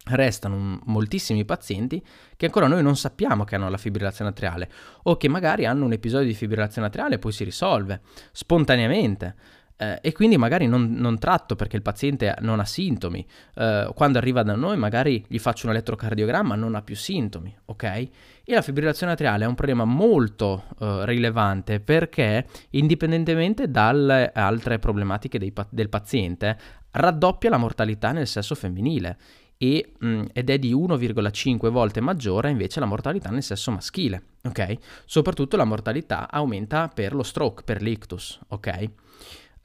restano 0.07 0.79
moltissimi 0.85 1.45
pazienti 1.45 2.03
che 2.37 2.45
ancora 2.45 2.67
noi 2.67 2.83
non 2.83 2.95
sappiamo 2.95 3.43
che 3.43 3.55
hanno 3.55 3.69
la 3.69 3.77
fibrillazione 3.77 4.29
atriale 4.29 4.69
o 5.03 5.17
che 5.17 5.27
magari 5.27 5.65
hanno 5.65 5.85
un 5.85 5.93
episodio 5.93 6.27
di 6.27 6.35
fibrillazione 6.35 6.87
atriale 6.87 7.15
e 7.15 7.19
poi 7.19 7.31
si 7.31 7.43
risolve 7.43 8.01
spontaneamente. 8.31 9.35
Eh, 9.77 9.99
e 10.01 10.11
quindi 10.13 10.37
magari 10.37 10.67
non, 10.67 10.93
non, 10.93 11.19
tratto 11.19 11.55
perché 11.55 11.75
il 11.75 11.81
paziente 11.81 12.33
non 12.39 12.59
ha 12.59 12.65
sintomi. 12.65 13.25
Eh, 13.55 13.91
quando 13.93 14.17
arriva 14.17 14.41
da 14.41 14.55
noi 14.55 14.77
magari 14.77 15.23
gli 15.27 15.37
faccio 15.37 15.65
un 15.65 15.73
elettrocardiogramma, 15.73 16.55
non 16.55 16.75
ha 16.75 16.81
più 16.81 16.95
sintomi, 16.95 17.53
ok? 17.65 17.83
E 17.83 18.53
la 18.53 18.61
fibrillazione 18.61 19.11
atriale 19.11 19.43
è 19.43 19.47
un 19.47 19.55
problema 19.55 19.83
molto 19.83 20.65
eh, 20.79 21.05
rilevante 21.05 21.81
perché 21.81 22.45
indipendentemente 22.71 23.69
dalle 23.69 24.31
altre 24.33 24.79
problematiche 24.79 25.39
pa- 25.51 25.67
del 25.69 25.89
paziente 25.89 26.57
raddoppia 26.91 27.49
la 27.49 27.57
mortalità 27.57 28.11
nel 28.11 28.27
sesso 28.27 28.55
femminile. 28.55 29.17
E, 29.57 29.93
mh, 29.97 30.07
mm, 30.07 30.23
ed 30.33 30.49
è 30.49 30.59
di 30.59 30.73
1,5 30.73 31.69
volte 31.69 32.01
maggiore 32.01 32.49
invece 32.49 32.79
la 32.79 32.85
mortalità 32.85 33.29
nel 33.29 33.43
sesso 33.43 33.71
maschile, 33.71 34.21
ok? 34.43 34.75
Soprattutto 35.05 35.57
la 35.57 35.63
mortalità 35.63 36.29
aumenta 36.29 36.89
per 36.93 37.13
lo 37.13 37.23
stroke, 37.23 37.63
per 37.63 37.81
l'ictus, 37.81 38.39
ok? 38.49 38.89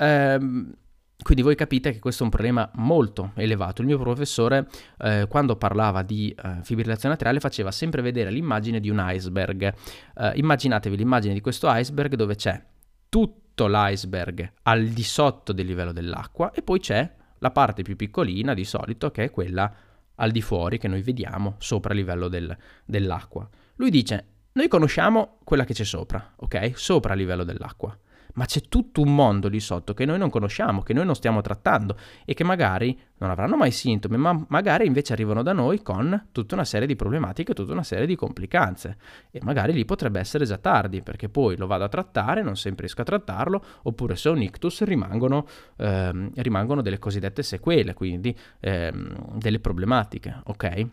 Ehm, 0.00 0.72
quindi 1.22 1.42
voi 1.42 1.54
capite 1.54 1.92
che 1.92 1.98
questo 1.98 2.22
è 2.22 2.24
un 2.24 2.30
problema 2.30 2.68
molto 2.74 3.32
elevato. 3.34 3.82
Il 3.82 3.86
mio 3.86 3.98
professore, 3.98 4.68
eh, 4.98 5.26
quando 5.28 5.56
parlava 5.56 6.02
di 6.02 6.30
eh, 6.30 6.60
fibrillazione 6.62 7.14
atriale, 7.14 7.40
faceva 7.40 7.70
sempre 7.70 8.00
vedere 8.00 8.30
l'immagine 8.30 8.80
di 8.80 8.88
un 8.88 9.04
iceberg. 9.06 9.62
Eh, 10.16 10.32
immaginatevi 10.36 10.96
l'immagine 10.96 11.34
di 11.34 11.40
questo 11.40 11.68
iceberg 11.70 12.14
dove 12.14 12.36
c'è 12.36 12.62
tutto 13.08 13.66
l'iceberg 13.66 14.50
al 14.62 14.86
di 14.86 15.02
sotto 15.02 15.52
del 15.52 15.66
livello 15.66 15.92
dell'acqua 15.92 16.52
e 16.52 16.62
poi 16.62 16.80
c'è 16.80 17.16
la 17.38 17.50
parte 17.50 17.82
più 17.82 17.96
piccolina 17.96 18.54
di 18.54 18.64
solito 18.64 19.10
che 19.10 19.24
è 19.24 19.30
quella 19.30 19.70
al 20.14 20.30
di 20.30 20.40
fuori 20.40 20.78
che 20.78 20.88
noi 20.88 21.02
vediamo 21.02 21.56
sopra 21.58 21.92
il 21.92 21.98
livello 21.98 22.28
del, 22.28 22.56
dell'acqua. 22.86 23.46
Lui 23.76 23.90
dice, 23.90 24.26
noi 24.52 24.68
conosciamo 24.68 25.38
quella 25.44 25.64
che 25.64 25.74
c'è 25.74 25.84
sopra, 25.84 26.32
ok? 26.36 26.72
Sopra 26.74 27.12
il 27.12 27.20
livello 27.20 27.44
dell'acqua 27.44 27.96
ma 28.34 28.44
c'è 28.44 28.60
tutto 28.68 29.00
un 29.02 29.14
mondo 29.14 29.48
lì 29.48 29.60
sotto 29.60 29.94
che 29.94 30.04
noi 30.04 30.18
non 30.18 30.30
conosciamo, 30.30 30.82
che 30.82 30.92
noi 30.92 31.04
non 31.04 31.14
stiamo 31.14 31.40
trattando 31.40 31.96
e 32.24 32.34
che 32.34 32.44
magari 32.44 32.98
non 33.18 33.30
avranno 33.30 33.56
mai 33.56 33.70
sintomi, 33.70 34.16
ma 34.16 34.44
magari 34.48 34.86
invece 34.86 35.12
arrivano 35.12 35.42
da 35.42 35.52
noi 35.52 35.82
con 35.82 36.28
tutta 36.32 36.54
una 36.54 36.64
serie 36.64 36.86
di 36.86 36.96
problematiche, 36.96 37.52
tutta 37.52 37.72
una 37.72 37.82
serie 37.82 38.06
di 38.06 38.16
complicanze 38.16 38.96
e 39.30 39.40
magari 39.42 39.72
lì 39.72 39.84
potrebbe 39.84 40.20
essere 40.20 40.44
già 40.44 40.58
tardi 40.58 41.02
perché 41.02 41.28
poi 41.28 41.56
lo 41.56 41.66
vado 41.66 41.84
a 41.84 41.88
trattare, 41.88 42.42
non 42.42 42.56
sempre 42.56 42.86
riesco 42.86 43.02
a 43.02 43.04
trattarlo, 43.04 43.64
oppure 43.82 44.16
se 44.16 44.28
ho 44.28 44.32
un 44.32 44.42
ictus 44.42 44.82
rimangono, 44.82 45.46
ehm, 45.76 46.30
rimangono 46.36 46.82
delle 46.82 46.98
cosiddette 46.98 47.42
sequele, 47.42 47.94
quindi 47.94 48.36
ehm, 48.60 49.36
delle 49.36 49.60
problematiche, 49.60 50.40
ok? 50.44 50.86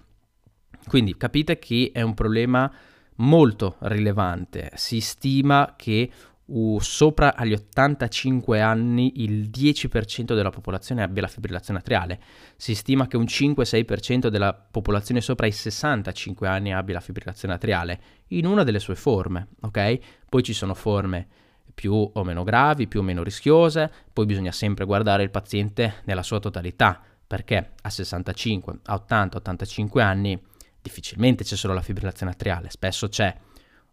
Quindi 0.87 1.17
capite 1.17 1.59
che 1.59 1.91
è 1.93 2.01
un 2.01 2.13
problema 2.13 2.71
molto 3.17 3.75
rilevante. 3.79 4.71
Si 4.75 4.99
stima 4.99 5.73
che 5.75 6.09
uh, 6.47 6.79
sopra 6.79 7.35
agli 7.35 7.53
85 7.53 8.61
anni 8.61 9.23
il 9.23 9.49
10% 9.49 10.33
della 10.33 10.49
popolazione 10.49 11.03
abbia 11.03 11.21
la 11.23 11.27
fibrillazione 11.27 11.79
atriale. 11.79 12.19
Si 12.55 12.75
stima 12.75 13.07
che 13.07 13.17
un 13.17 13.23
5-6% 13.23 14.27
della 14.27 14.53
popolazione 14.53 15.21
sopra 15.21 15.47
i 15.47 15.51
65 15.51 16.47
anni 16.47 16.73
abbia 16.73 16.95
la 16.95 16.99
fibrillazione 16.99 17.53
atriale 17.53 18.01
in 18.27 18.45
una 18.45 18.63
delle 18.63 18.79
sue 18.79 18.95
forme, 18.95 19.47
ok? 19.61 19.99
Poi 20.29 20.43
ci 20.43 20.53
sono 20.53 20.73
forme 20.73 21.27
più 21.73 21.93
o 21.93 22.23
meno 22.23 22.43
gravi, 22.43 22.87
più 22.87 23.01
o 23.01 23.03
meno 23.03 23.21
rischiose, 23.21 23.91
poi 24.11 24.25
bisogna 24.25 24.51
sempre 24.51 24.85
guardare 24.85 25.23
il 25.23 25.29
paziente 25.29 26.01
nella 26.05 26.23
sua 26.23 26.39
totalità, 26.39 26.99
perché 27.27 27.73
a 27.81 27.89
65, 27.89 28.79
a 28.85 28.95
80, 28.95 29.37
85 29.37 30.01
anni 30.01 30.41
difficilmente 30.81 31.43
c'è 31.43 31.55
solo 31.55 31.73
la 31.75 31.81
fibrillazione 31.81 32.31
atriale, 32.31 32.71
spesso 32.71 33.07
c'è 33.09 33.35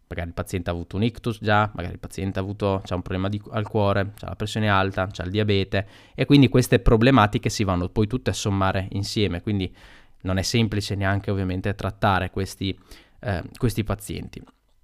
magari 0.07 0.27
il 0.27 0.33
paziente 0.33 0.69
ha 0.69 0.73
avuto 0.73 0.95
un 0.95 1.03
ictus 1.03 1.39
già, 1.41 1.69
magari 1.73 1.93
il 1.93 1.99
paziente 1.99 2.39
ha 2.39 2.41
avuto 2.41 2.81
un 2.89 3.01
problema 3.01 3.29
di, 3.29 3.41
al 3.51 3.67
cuore, 3.67 4.13
ha 4.19 4.27
la 4.29 4.35
pressione 4.35 4.69
alta, 4.69 5.09
ha 5.15 5.23
il 5.23 5.31
diabete 5.31 5.87
e 6.13 6.25
quindi 6.25 6.47
queste 6.47 6.79
problematiche 6.79 7.49
si 7.49 7.63
vanno 7.63 7.89
poi 7.89 8.07
tutte 8.07 8.29
a 8.29 8.33
sommare 8.33 8.87
insieme, 8.91 9.41
quindi 9.41 9.73
non 10.21 10.37
è 10.37 10.41
semplice 10.41 10.95
neanche 10.95 11.31
ovviamente 11.31 11.73
trattare 11.75 12.29
questi, 12.29 12.77
eh, 13.19 13.43
questi 13.57 13.83
pazienti. 13.83 14.41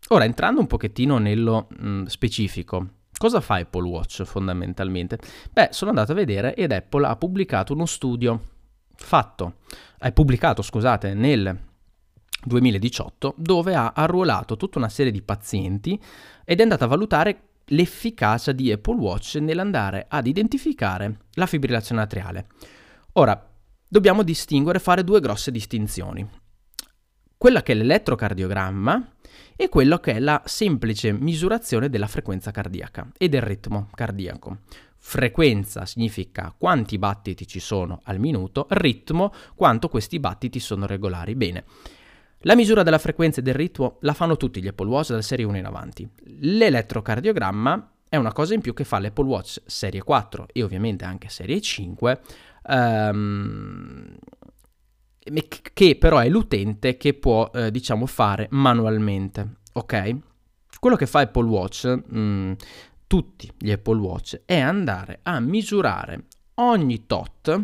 Ora, 0.09 0.25
entrando 0.25 0.59
un 0.59 0.67
pochettino 0.67 1.17
nello 1.17 1.67
mh, 1.69 2.03
specifico, 2.05 2.87
cosa 3.17 3.39
fa 3.39 3.55
Apple 3.55 3.87
Watch 3.87 4.23
fondamentalmente? 4.23 5.19
Beh, 5.51 5.69
sono 5.71 5.91
andato 5.91 6.11
a 6.11 6.15
vedere 6.15 6.55
ed 6.55 6.71
Apple 6.71 7.05
ha 7.05 7.15
pubblicato 7.15 7.73
uno 7.73 7.85
studio 7.85 8.39
fatto, 8.95 9.55
è 9.97 10.11
pubblicato, 10.11 10.61
scusate, 10.61 11.13
nel 11.13 11.69
2018 12.43 13.36
dove 13.38 13.75
ha 13.75 13.93
arruolato 13.95 14.57
tutta 14.57 14.77
una 14.77 14.89
serie 14.89 15.12
di 15.12 15.21
pazienti 15.21 16.00
ed 16.43 16.60
è 16.60 16.63
andato 16.63 16.83
a 16.83 16.88
valutare 16.88 17.50
l'efficacia 17.65 18.51
di 18.51 18.71
Apple 18.71 18.98
Watch 18.98 19.36
nell'andare 19.36 20.05
ad 20.10 20.27
identificare 20.27 21.19
la 21.33 21.45
fibrillazione 21.45 22.01
atriale. 22.01 22.48
Ora, 23.13 23.50
dobbiamo 23.88 24.24
distinguere, 24.24 24.79
fare 24.79 25.03
due 25.03 25.19
grosse 25.19 25.51
distinzioni. 25.51 26.27
Quella 27.38 27.62
che 27.63 27.71
è 27.71 27.75
l'elettrocardiogramma 27.75 29.13
e 29.55 29.69
quello 29.69 30.00
che 30.00 30.13
è 30.13 30.19
la 30.19 30.41
semplice 30.45 31.12
misurazione 31.12 31.89
della 31.89 32.07
frequenza 32.07 32.51
cardiaca 32.51 33.12
e 33.17 33.29
del 33.29 33.41
ritmo 33.41 33.89
cardiaco. 33.93 34.60
Frequenza 34.98 35.86
significa 35.86 36.53
quanti 36.55 37.00
battiti 37.00 37.48
ci 37.48 37.60
sono 37.60 38.01
al 38.03 38.19
minuto, 38.19 38.67
ritmo 38.69 39.33
quanto 39.55 39.89
questi 39.89 40.19
battiti 40.19 40.60
sono 40.60 40.86
regolari. 40.86 41.36
Bene, 41.36 41.65
la 42.41 42.55
misura 42.55 42.83
della 42.83 42.98
frequenza 42.98 43.39
e 43.39 43.43
del 43.43 43.53
ritmo 43.53 43.98
la 44.01 44.13
fanno 44.13 44.38
tutti 44.38 44.62
gli 44.62 44.67
Apple 44.67 44.88
Watch 44.88 45.10
dalla 45.10 45.21
serie 45.21 45.45
1 45.45 45.57
in 45.57 45.65
avanti. 45.65 46.10
L'elettrocardiogramma 46.39 47.91
è 48.12 48.17
una 48.17 48.33
cosa 48.33 48.53
in 48.53 48.60
più 48.60 48.74
che 48.74 48.83
fa 48.83 49.00
l'Apple 49.00 49.24
Watch 49.24 49.62
serie 49.65 50.01
4 50.01 50.48
e 50.51 50.63
ovviamente 50.63 51.05
anche 51.05 51.29
serie 51.29 51.62
5, 51.62 52.19
ehm, 52.67 54.17
che 55.74 55.95
però 55.95 56.17
è 56.17 56.27
l'utente 56.27 56.98
che 56.98 57.13
può, 57.13 57.50
eh, 57.53 57.71
diciamo, 57.71 58.05
fare 58.05 58.48
manualmente, 58.51 59.60
ok? 59.71 60.15
Quello 60.77 60.98
che 60.98 61.05
fa 61.05 61.21
Apple 61.21 61.48
Watch, 61.48 61.86
mh, 61.86 62.19
mm, 62.19 62.51
tutti 63.07 63.50
gli 63.57 63.71
Apple 63.71 64.00
Watch, 64.00 64.41
è 64.43 64.60
andare 64.60 65.19
a 65.24 65.39
misurare 65.39 66.25
ogni 66.55 67.05
tot 67.05 67.62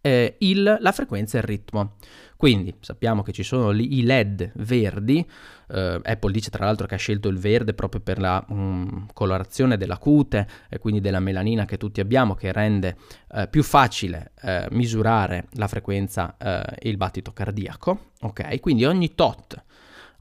eh, 0.00 0.36
il, 0.38 0.78
la 0.80 0.92
frequenza 0.92 1.36
e 1.36 1.40
il 1.40 1.46
ritmo. 1.46 1.96
Quindi 2.38 2.72
sappiamo 2.78 3.24
che 3.24 3.32
ci 3.32 3.42
sono 3.42 3.72
i 3.72 4.04
LED 4.04 4.52
verdi, 4.54 5.28
eh, 5.70 6.00
Apple 6.00 6.30
dice 6.30 6.50
tra 6.50 6.64
l'altro 6.64 6.86
che 6.86 6.94
ha 6.94 6.98
scelto 6.98 7.26
il 7.26 7.36
verde 7.36 7.74
proprio 7.74 8.00
per 8.00 8.20
la 8.20 8.44
um, 8.50 9.08
colorazione 9.12 9.76
della 9.76 9.98
cute 9.98 10.46
e 10.68 10.78
quindi 10.78 11.00
della 11.00 11.18
melanina 11.18 11.64
che 11.64 11.78
tutti 11.78 11.98
abbiamo 11.98 12.36
che 12.36 12.52
rende 12.52 12.96
eh, 13.32 13.48
più 13.48 13.64
facile 13.64 14.30
eh, 14.40 14.68
misurare 14.70 15.48
la 15.54 15.66
frequenza 15.66 16.36
eh, 16.38 16.76
e 16.78 16.88
il 16.88 16.96
battito 16.96 17.32
cardiaco, 17.32 18.12
ok? 18.20 18.60
Quindi 18.60 18.84
ogni 18.84 19.16
tot 19.16 19.64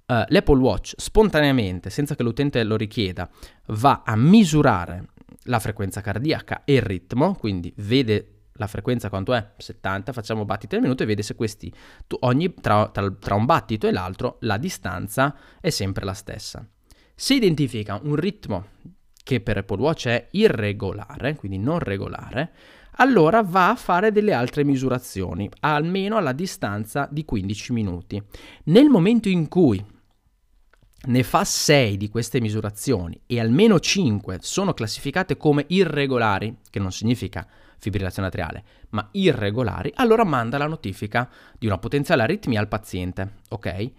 Uh, 0.10 0.24
l'Apple 0.30 0.60
Watch 0.60 0.94
spontaneamente, 0.96 1.90
senza 1.90 2.16
che 2.16 2.24
l'utente 2.24 2.64
lo 2.64 2.78
richieda, 2.78 3.30
va 3.66 4.04
a 4.06 4.16
misurare 4.16 5.08
la 5.44 5.60
frequenza 5.60 6.00
cardiaca 6.00 6.62
e 6.64 6.76
il 6.76 6.82
ritmo, 6.82 7.36
quindi 7.36 7.74
vede 7.76 8.37
la 8.58 8.68
frequenza 8.68 9.10
quanto 9.10 9.34
è? 9.34 9.52
70, 9.58 10.14
facciamo 10.14 10.46
battiti 10.46 10.76
al 10.76 10.82
minuto 10.82 11.04
e 11.04 11.06
vede 11.06 11.22
se 11.22 11.36
questi, 11.36 11.74
tu, 12.06 12.18
ogni, 12.22 12.54
tra, 12.54 12.90
tra, 12.90 13.10
tra 13.12 13.36
un 13.36 13.46
battito 13.46 13.88
e 13.88 13.92
l'altro, 13.92 14.38
la 14.42 14.58
distanza 14.58 15.36
è 15.60 15.70
sempre 15.70 16.06
la 16.06 16.14
stessa. 16.14 16.68
Se 17.16 17.34
identifica 17.34 18.00
un 18.04 18.16
ritmo 18.16 18.68
che 19.24 19.42
per 19.42 19.58
Apple 19.58 19.82
Watch 19.82 20.08
è 20.08 20.28
irregolare, 20.32 21.36
quindi 21.36 21.58
non 21.58 21.80
regolare, 21.80 22.52
allora 23.00 23.44
va 23.44 23.70
a 23.70 23.76
fare 23.76 24.12
delle 24.12 24.34
altre 24.34 24.64
misurazioni, 24.64 25.50
almeno 25.62 26.18
alla 26.18 26.32
distanza 26.32 27.08
di 27.12 27.26
15 27.26 27.74
minuti. 27.74 28.22
Nel 28.66 28.88
momento 28.88 29.30
in 29.30 29.48
cui 29.48 29.84
ne 31.08 31.24
fa 31.24 31.44
6 31.44 31.98
di 31.98 32.10
queste 32.10 32.42
misurazioni 32.42 33.20
e 33.28 33.40
almeno 33.40 33.80
5 33.80 34.40
sono 34.42 34.74
classificate 34.74 35.38
come 35.38 35.66
irregolari, 35.68 36.58
che 36.70 36.80
non 36.80 36.92
significa 36.92 37.48
fibrillazione 37.80 38.28
atriale, 38.28 38.64
ma 38.90 39.08
irregolari, 39.12 39.92
allora 39.96 40.24
manda 40.24 40.58
la 40.58 40.68
notifica 40.68 41.30
di 41.58 41.66
una 41.66 41.78
potenziale 41.78 42.24
aritmia 42.24 42.60
al 42.60 42.68
paziente, 42.68 43.36
ok? 43.50 43.92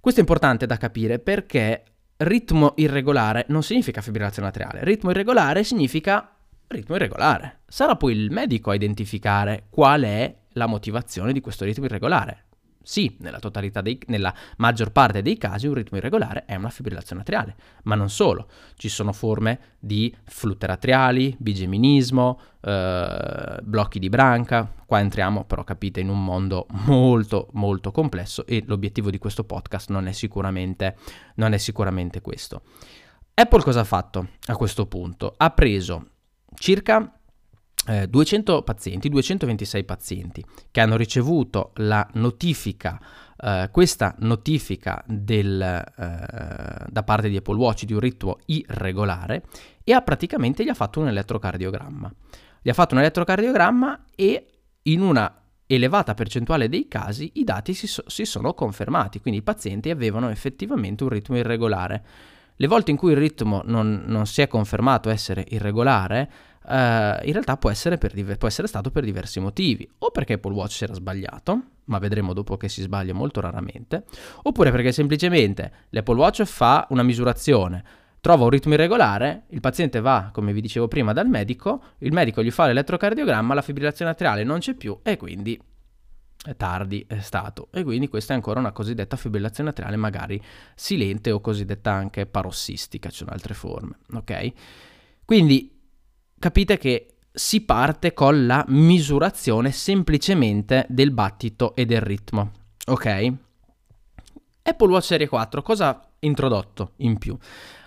Questo 0.00 0.20
è 0.20 0.22
importante 0.22 0.66
da 0.66 0.76
capire 0.76 1.18
perché 1.18 1.84
ritmo 2.18 2.74
irregolare 2.76 3.46
non 3.48 3.62
significa 3.62 4.00
fibrillazione 4.00 4.48
atriale, 4.48 4.84
ritmo 4.84 5.10
irregolare 5.10 5.64
significa 5.64 6.34
ritmo 6.68 6.96
irregolare. 6.96 7.60
Sarà 7.66 7.96
poi 7.96 8.14
il 8.14 8.30
medico 8.30 8.70
a 8.70 8.74
identificare 8.74 9.66
qual 9.70 10.02
è 10.02 10.34
la 10.50 10.66
motivazione 10.66 11.32
di 11.32 11.40
questo 11.40 11.64
ritmo 11.64 11.84
irregolare. 11.86 12.43
Sì, 12.86 13.16
nella, 13.20 13.40
dei, 13.80 13.98
nella 14.08 14.32
maggior 14.58 14.92
parte 14.92 15.22
dei 15.22 15.38
casi 15.38 15.66
un 15.66 15.72
ritmo 15.72 15.96
irregolare 15.96 16.44
è 16.44 16.54
una 16.54 16.68
fibrillazione 16.68 17.22
atriale, 17.22 17.56
ma 17.84 17.94
non 17.94 18.10
solo. 18.10 18.46
Ci 18.76 18.90
sono 18.90 19.14
forme 19.14 19.58
di 19.78 20.14
flutter 20.24 20.68
atriali, 20.68 21.34
bigeminismo, 21.38 22.38
eh, 22.60 23.58
blocchi 23.62 23.98
di 23.98 24.10
branca. 24.10 24.70
Qua 24.84 25.00
entriamo, 25.00 25.44
però 25.44 25.64
capite, 25.64 26.00
in 26.00 26.10
un 26.10 26.22
mondo 26.22 26.66
molto 26.84 27.48
molto 27.52 27.90
complesso 27.90 28.44
e 28.44 28.62
l'obiettivo 28.66 29.08
di 29.08 29.18
questo 29.18 29.44
podcast 29.44 29.88
non 29.88 30.06
è 30.06 30.12
sicuramente, 30.12 30.96
non 31.36 31.54
è 31.54 31.58
sicuramente 31.58 32.20
questo. 32.20 32.62
Apple 33.32 33.62
cosa 33.62 33.80
ha 33.80 33.84
fatto 33.84 34.28
a 34.48 34.56
questo 34.56 34.86
punto? 34.86 35.32
Ha 35.38 35.50
preso 35.50 36.08
circa 36.54 37.18
200 37.84 38.58
eh, 38.58 38.62
pazienti, 38.62 39.08
226 39.08 39.84
pazienti 39.84 40.44
che 40.70 40.80
hanno 40.80 40.96
ricevuto 40.96 41.72
la 41.76 42.06
notifica, 42.14 43.00
eh, 43.36 43.68
questa 43.70 44.14
notifica 44.20 45.02
del, 45.06 45.60
eh, 45.60 46.86
da 46.88 47.02
parte 47.02 47.28
di 47.28 47.36
Apple 47.36 47.56
Watch 47.56 47.84
di 47.84 47.92
un 47.92 48.00
ritmo 48.00 48.38
irregolare 48.46 49.44
e 49.84 49.92
ha 49.92 50.00
praticamente 50.00 50.64
gli 50.64 50.70
ha 50.70 50.74
fatto 50.74 51.00
un 51.00 51.08
elettrocardiogramma. 51.08 52.12
Gli 52.62 52.70
ha 52.70 52.74
fatto 52.74 52.94
un 52.94 53.00
elettrocardiogramma 53.00 54.04
e 54.14 54.46
in 54.82 55.02
una 55.02 55.42
elevata 55.66 56.14
percentuale 56.14 56.68
dei 56.68 56.88
casi 56.88 57.32
i 57.34 57.44
dati 57.44 57.74
si, 57.74 57.86
so- 57.86 58.04
si 58.06 58.24
sono 58.24 58.54
confermati, 58.54 59.20
quindi 59.20 59.40
i 59.40 59.42
pazienti 59.42 59.90
avevano 59.90 60.30
effettivamente 60.30 61.02
un 61.02 61.10
ritmo 61.10 61.36
irregolare. 61.36 62.04
Le 62.56 62.66
volte 62.68 62.92
in 62.92 62.96
cui 62.96 63.10
il 63.10 63.16
ritmo 63.16 63.62
non, 63.64 64.04
non 64.06 64.26
si 64.26 64.40
è 64.40 64.46
confermato 64.46 65.10
essere 65.10 65.44
irregolare, 65.48 66.30
Uh, 66.66 67.20
in 67.26 67.32
realtà 67.32 67.58
può 67.58 67.70
essere, 67.70 67.98
diver- 68.12 68.38
può 68.38 68.48
essere, 68.48 68.66
stato 68.66 68.90
per 68.90 69.04
diversi 69.04 69.38
motivi, 69.38 69.88
o 69.98 70.10
perché 70.10 70.34
Apple 70.34 70.54
Watch 70.54 70.72
si 70.72 70.84
era 70.84 70.94
sbagliato, 70.94 71.62
ma 71.84 71.98
vedremo 71.98 72.32
dopo 72.32 72.56
che 72.56 72.68
si 72.68 72.80
sbaglia 72.80 73.12
molto 73.12 73.40
raramente, 73.40 74.04
oppure 74.42 74.70
perché 74.70 74.90
semplicemente 74.90 75.72
l'Apple 75.90 76.16
Watch 76.16 76.44
fa 76.44 76.86
una 76.90 77.02
misurazione, 77.02 77.84
trova 78.20 78.44
un 78.44 78.50
ritmo 78.50 78.72
irregolare, 78.72 79.42
il 79.50 79.60
paziente 79.60 80.00
va, 80.00 80.30
come 80.32 80.54
vi 80.54 80.62
dicevo 80.62 80.88
prima, 80.88 81.12
dal 81.12 81.28
medico, 81.28 81.82
il 81.98 82.12
medico 82.12 82.42
gli 82.42 82.50
fa 82.50 82.66
l'elettrocardiogramma, 82.66 83.52
la 83.52 83.62
fibrillazione 83.62 84.10
atriale 84.10 84.44
non 84.44 84.60
c'è 84.60 84.72
più 84.72 84.98
e 85.02 85.18
quindi 85.18 85.60
è 86.46 86.56
tardi 86.56 87.04
è 87.08 87.20
stato 87.20 87.68
e 87.72 87.82
quindi 87.82 88.08
questa 88.08 88.34
è 88.34 88.36
ancora 88.36 88.60
una 88.60 88.72
cosiddetta 88.72 89.16
fibrillazione 89.16 89.70
atriale 89.70 89.96
magari 89.96 90.40
silente 90.74 91.30
o 91.30 91.40
cosiddetta 91.40 91.92
anche 91.92 92.24
parossistica, 92.24 93.10
ci 93.10 93.16
sono 93.16 93.30
altre 93.30 93.52
forme, 93.52 93.98
ok? 94.12 94.52
Quindi 95.26 95.73
capite 96.38 96.78
che 96.78 97.14
si 97.32 97.62
parte 97.62 98.14
con 98.14 98.46
la 98.46 98.64
misurazione 98.68 99.72
semplicemente 99.72 100.86
del 100.88 101.10
battito 101.10 101.74
e 101.74 101.84
del 101.84 102.00
ritmo, 102.00 102.52
ok? 102.86 103.32
Apple 104.62 104.90
Watch 104.90 105.04
Serie 105.04 105.28
4 105.28 105.62
cosa 105.62 105.88
ha 105.88 106.08
introdotto 106.20 106.92
in 106.98 107.18
più? 107.18 107.36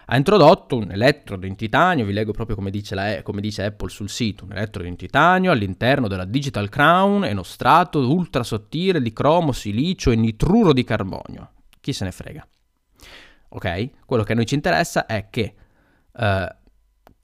Ha 0.10 0.16
introdotto 0.16 0.77
un 0.77 0.92
elettrodo 0.92 1.46
in 1.46 1.56
titanio, 1.56 2.06
vi 2.06 2.13
leggo 2.13 2.32
proprio 2.32 2.56
come 2.56 2.72
dice, 2.72 2.96
la, 2.96 3.22
come 3.24 3.42
dice 3.42 3.63
Apple 3.63 3.89
sul 3.89 4.10
sito, 4.10 4.46
un 4.46 4.54
elettrodo 4.54 4.88
in 4.88 4.96
titanio 4.96 5.51
all'interno 5.51 6.08
della 6.08 6.24
Digital 6.24 6.70
Crown 6.70 7.25
enostrato 7.25 8.00
ultra 8.00 8.44
sottile 8.44 9.01
di 9.01 9.12
cromo, 9.12 9.51
silicio 9.51 10.12
e 10.12 10.16
nitruro 10.16 10.72
di 10.72 10.86
carbonio. 10.86 11.51
Chi 11.82 11.92
se 11.92 12.06
ne 12.06 12.12
frega? 12.12 12.48
Ok? 13.50 14.06
Quello 14.06 14.24
che 14.24 14.32
a 14.32 14.36
noi 14.36 14.46
ci 14.46 14.56
interessa 14.56 15.06
è 15.06 15.27
che 15.30 15.56
uh, 16.13 16.46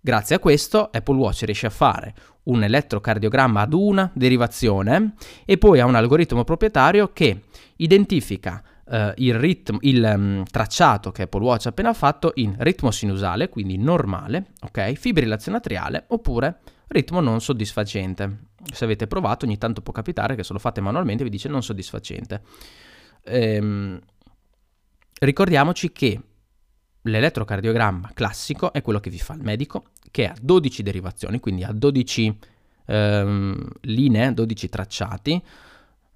Grazie 0.05 0.35
a 0.35 0.39
questo 0.39 0.89
Apple 0.91 1.15
Watch 1.15 1.43
riesce 1.43 1.67
a 1.67 1.69
fare 1.69 2.13
un 2.43 2.61
elettrocardiogramma 2.61 3.61
ad 3.61 3.71
una 3.71 4.11
derivazione 4.13 5.13
e 5.45 5.57
poi 5.57 5.79
ha 5.79 5.85
un 5.85 5.95
algoritmo 5.95 6.43
proprietario 6.43 7.13
che 7.13 7.43
identifica 7.77 8.61
eh, 8.85 9.13
il, 9.15 9.35
ritmo, 9.35 9.77
il 9.79 10.03
um, 10.03 10.43
tracciato 10.43 11.13
che 11.13 11.21
Apple 11.21 11.41
Watch 11.41 11.67
ha 11.67 11.69
appena 11.69 11.93
fatto 11.93 12.33
in 12.35 12.53
ritmo 12.57 12.91
sinusale, 12.91 13.47
quindi 13.47 13.77
normale, 13.77 14.47
ok? 14.63 14.91
Fibrillazione 14.91 15.59
atriale 15.59 16.03
oppure 16.09 16.59
ritmo 16.87 17.21
non 17.21 17.39
soddisfacente. 17.39 18.47
Se 18.73 18.83
avete 18.83 19.07
provato, 19.07 19.45
ogni 19.45 19.57
tanto 19.57 19.79
può 19.79 19.93
capitare 19.93 20.35
che 20.35 20.43
se 20.43 20.51
lo 20.51 20.59
fate 20.59 20.81
manualmente 20.81 21.23
vi 21.23 21.29
dice 21.29 21.47
non 21.47 21.63
soddisfacente. 21.63 22.41
Ehm, 23.23 24.01
ricordiamoci 25.21 25.93
che 25.93 26.19
l'elettrocardiogramma 27.03 28.11
classico 28.13 28.73
è 28.73 28.81
quello 28.81 28.99
che 28.99 29.09
vi 29.09 29.19
fa 29.19 29.33
il 29.33 29.41
medico, 29.41 29.85
che 30.11 30.27
ha 30.27 30.35
12 30.39 30.83
derivazioni, 30.83 31.39
quindi 31.39 31.63
ha 31.63 31.71
12 31.71 32.37
ehm, 32.85 33.67
linee, 33.81 34.33
12 34.33 34.69
tracciati. 34.69 35.43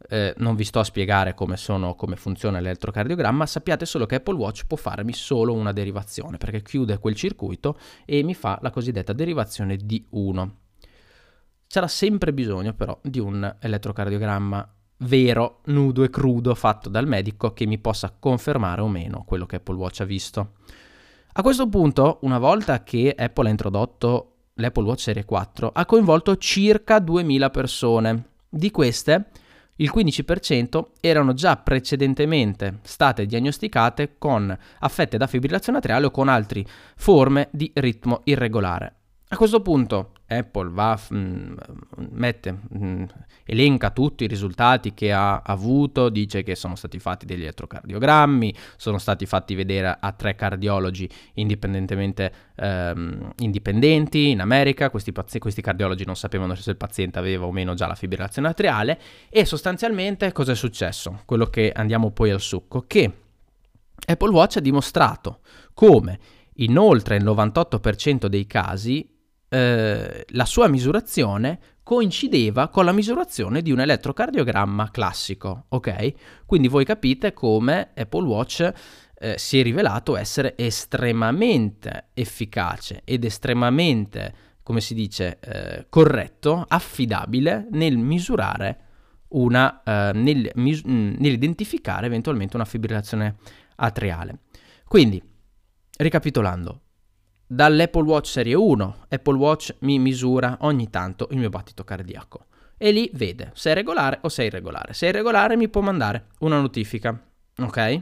Eh, 0.10 0.34
non 0.38 0.56
vi 0.56 0.64
sto 0.64 0.80
a 0.80 0.84
spiegare 0.84 1.34
come, 1.34 1.58
sono, 1.58 1.96
come 1.96 2.16
funziona 2.16 2.60
l'elettrocardiogramma, 2.60 3.46
sappiate 3.46 3.86
solo 3.86 4.06
che 4.06 4.16
Apple 4.16 4.36
Watch 4.36 4.66
può 4.66 4.78
farmi 4.78 5.14
solo 5.14 5.54
una 5.54 5.74
derivazione, 5.74 6.38
perché 6.38 6.62
chiude 6.62 7.00
quel 7.00 7.16
circuito 7.16 7.78
e 8.06 8.24
mi 8.24 8.34
fa 8.34 8.60
la 8.62 8.70
cosiddetta 8.70 9.14
derivazione 9.14 9.76
di 9.76 10.06
1. 10.12 10.56
C'era 11.68 11.88
sempre 11.88 12.32
bisogno 12.32 12.74
però 12.74 12.98
di 13.02 13.20
un 13.20 13.56
elettrocardiogramma 13.60 14.76
vero, 15.00 15.62
nudo 15.66 16.04
e 16.04 16.10
crudo 16.10 16.56
fatto 16.56 16.90
dal 16.90 17.08
medico 17.08 17.54
che 17.54 17.66
mi 17.66 17.78
possa 17.78 18.14
confermare 18.18 18.82
o 18.82 18.88
meno 18.88 19.24
quello 19.26 19.46
che 19.46 19.58
Apple 19.58 19.76
Watch 19.76 20.02
ha 20.02 20.06
visto. 20.06 20.54
A 21.34 21.42
questo 21.42 21.68
punto, 21.68 22.20
una 22.22 22.40
volta 22.40 22.84
che 22.84 23.14
Apple 23.16 23.48
ha 23.48 23.52
introdotto 23.52 24.32
l'Apple 24.56 24.84
Watch 24.84 25.02
Serie 25.02 25.26
4, 25.26 25.72
ha 25.74 25.86
coinvolto 25.86 26.36
circa 26.38 27.00
2000 27.00 27.50
persone. 27.50 28.24
Di 28.50 28.72
queste, 28.72 29.30
il 29.76 29.92
15% 29.94 30.86
erano 31.00 31.34
già 31.34 31.58
precedentemente 31.58 32.80
state 32.82 33.28
diagnosticate 33.28 34.16
con 34.18 34.58
affette 34.80 35.18
da 35.18 35.28
fibrillazione 35.28 35.78
atriale 35.78 36.08
o 36.08 36.12
con 36.12 36.28
altre 36.28 36.66
forme 36.96 37.50
di 37.52 37.72
ritmo 37.76 38.22
irregolare. 38.24 38.96
A 39.30 39.36
questo 39.36 39.60
punto 39.60 40.12
Apple 40.28 40.70
va, 40.70 40.98
mh, 41.10 41.18
mm, 41.18 41.56
mette, 42.12 42.52
mh, 42.52 42.86
mm, 42.86 43.04
elenca 43.44 43.92
tutti 43.92 44.24
i 44.24 44.28
risultati 44.28 44.94
che 44.94 45.12
ha 45.12 45.42
avuto, 45.42 46.08
dice 46.08 46.44
che 46.44 46.56
sono 46.56 46.76
stati 46.76 46.98
fatti 46.98 47.26
degli 47.26 47.42
elettrocardiogrammi, 47.42 48.56
sono 48.78 48.98
stati 48.98 49.26
fatti 49.26 49.54
vedere 49.54 49.98
a 50.00 50.12
tre 50.14 50.36
cardiologi 50.36 51.10
indipendentemente 51.34 52.32
ehm, 52.56 53.34
indipendenti 53.40 54.30
in 54.30 54.40
America, 54.40 54.90
questi, 54.90 55.12
pazi- 55.12 55.40
questi 55.40 55.62
cardiologi 55.62 56.06
non 56.06 56.16
sapevano 56.16 56.56
se 56.56 56.70
il 56.70 56.78
paziente 56.78 57.20
aveva 57.20 57.46
o 57.46 57.52
meno 57.52 57.74
già 57.74 57.86
la 57.86 57.96
fibrillazione 57.96 58.48
atriale 58.48 58.98
e 59.30 59.44
sostanzialmente 59.44 60.32
cosa 60.32 60.54
è 60.54 60.56
successo? 60.56 61.24
Quello 61.26 61.48
che 61.48 61.74
andiamo 61.76 62.12
poi 62.12 62.32
al 62.32 62.40
succo, 62.40 62.86
che 62.88 63.12
Apple 64.06 64.30
Watch 64.30 64.56
ha 64.56 64.62
dimostrato 64.62 65.42
come 65.74 66.18
in 66.60 66.78
oltre 66.78 67.18
il 67.18 67.26
98% 67.26 68.28
dei 68.28 68.48
casi 68.48 69.16
eh, 69.50 70.26
la 70.30 70.46
sua 70.46 70.68
misurazione 70.68 71.60
coincideva 71.84 72.68
con 72.68 72.84
la 72.84 72.92
misurazione 72.92 73.62
di 73.62 73.72
un 73.72 73.80
elettrocardiogramma 73.80 74.92
classico, 74.92 75.66
ok? 75.70 76.14
Quindi 76.46 76.68
voi 76.68 76.84
capite 76.84 77.32
come 77.32 77.92
Apple 77.96 78.26
Watch 78.26 78.72
eh, 79.20 79.38
si 79.38 79.60
è 79.60 79.64
rivelato 79.64 80.18
essere 80.18 80.56
estremamente 80.58 82.10
efficace 82.14 83.02
ed 83.06 83.24
estremamente, 83.24 84.34
come 84.64 84.82
si 84.82 84.94
dice, 84.94 85.40
eh, 85.40 85.86
corretto, 85.88 86.66
affidabile 86.68 87.68
nel 87.72 87.98
misurare 87.98 88.80
una, 89.30 89.82
eh, 89.84 90.12
nel, 90.14 90.52
mis- 90.56 90.84
nell'identificare 90.84 92.06
eventualmente 92.06 92.58
una 92.58 92.66
fibrillazione 92.66 93.38
atriale. 93.78 94.40
Quindi, 94.86 95.22
ricapitolando, 95.98 96.82
Dall'Apple 97.50 98.04
Watch 98.04 98.28
Serie 98.28 98.56
1, 98.56 99.06
Apple 99.08 99.38
Watch 99.38 99.76
mi 99.80 100.00
misura 100.00 100.58
ogni 100.62 100.90
tanto 100.90 101.30
il 101.32 101.38
mio 101.38 101.48
battito 101.48 101.86
cardiaco 101.86 102.48
e 102.76 102.92
lì 102.92 103.10
vede 103.14 103.52
se 103.54 103.72
è 103.72 103.74
regolare 103.74 104.20
o 104.24 104.28
se 104.28 104.44
è 104.44 104.46
irregolare. 104.48 104.92
Se 104.92 105.06
è 105.06 105.10
irregolare 105.10 105.56
mi 105.56 105.70
può 105.70 105.80
mandare 105.80 106.28
una 106.40 106.60
notifica, 106.60 107.18
ok? 107.58 108.02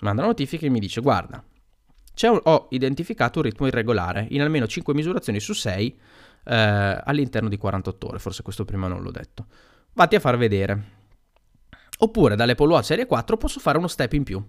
Manda 0.00 0.22
una 0.22 0.30
notifica 0.30 0.66
e 0.66 0.70
mi 0.70 0.80
dice 0.80 1.00
guarda, 1.00 1.40
un, 2.22 2.40
ho 2.42 2.66
identificato 2.70 3.38
un 3.38 3.44
ritmo 3.44 3.68
irregolare 3.68 4.26
in 4.30 4.40
almeno 4.40 4.66
5 4.66 4.92
misurazioni 4.92 5.38
su 5.38 5.52
6 5.52 6.00
eh, 6.46 7.00
all'interno 7.04 7.48
di 7.48 7.56
48 7.56 8.08
ore, 8.08 8.18
forse 8.18 8.42
questo 8.42 8.64
prima 8.64 8.88
non 8.88 9.02
l'ho 9.02 9.12
detto. 9.12 9.46
Vatti 9.92 10.16
a 10.16 10.20
far 10.20 10.36
vedere. 10.36 11.02
Oppure 11.98 12.34
dall'Apple 12.34 12.66
Watch 12.66 12.86
Serie 12.86 13.06
4 13.06 13.36
posso 13.36 13.60
fare 13.60 13.78
uno 13.78 13.86
step 13.86 14.12
in 14.14 14.24
più 14.24 14.44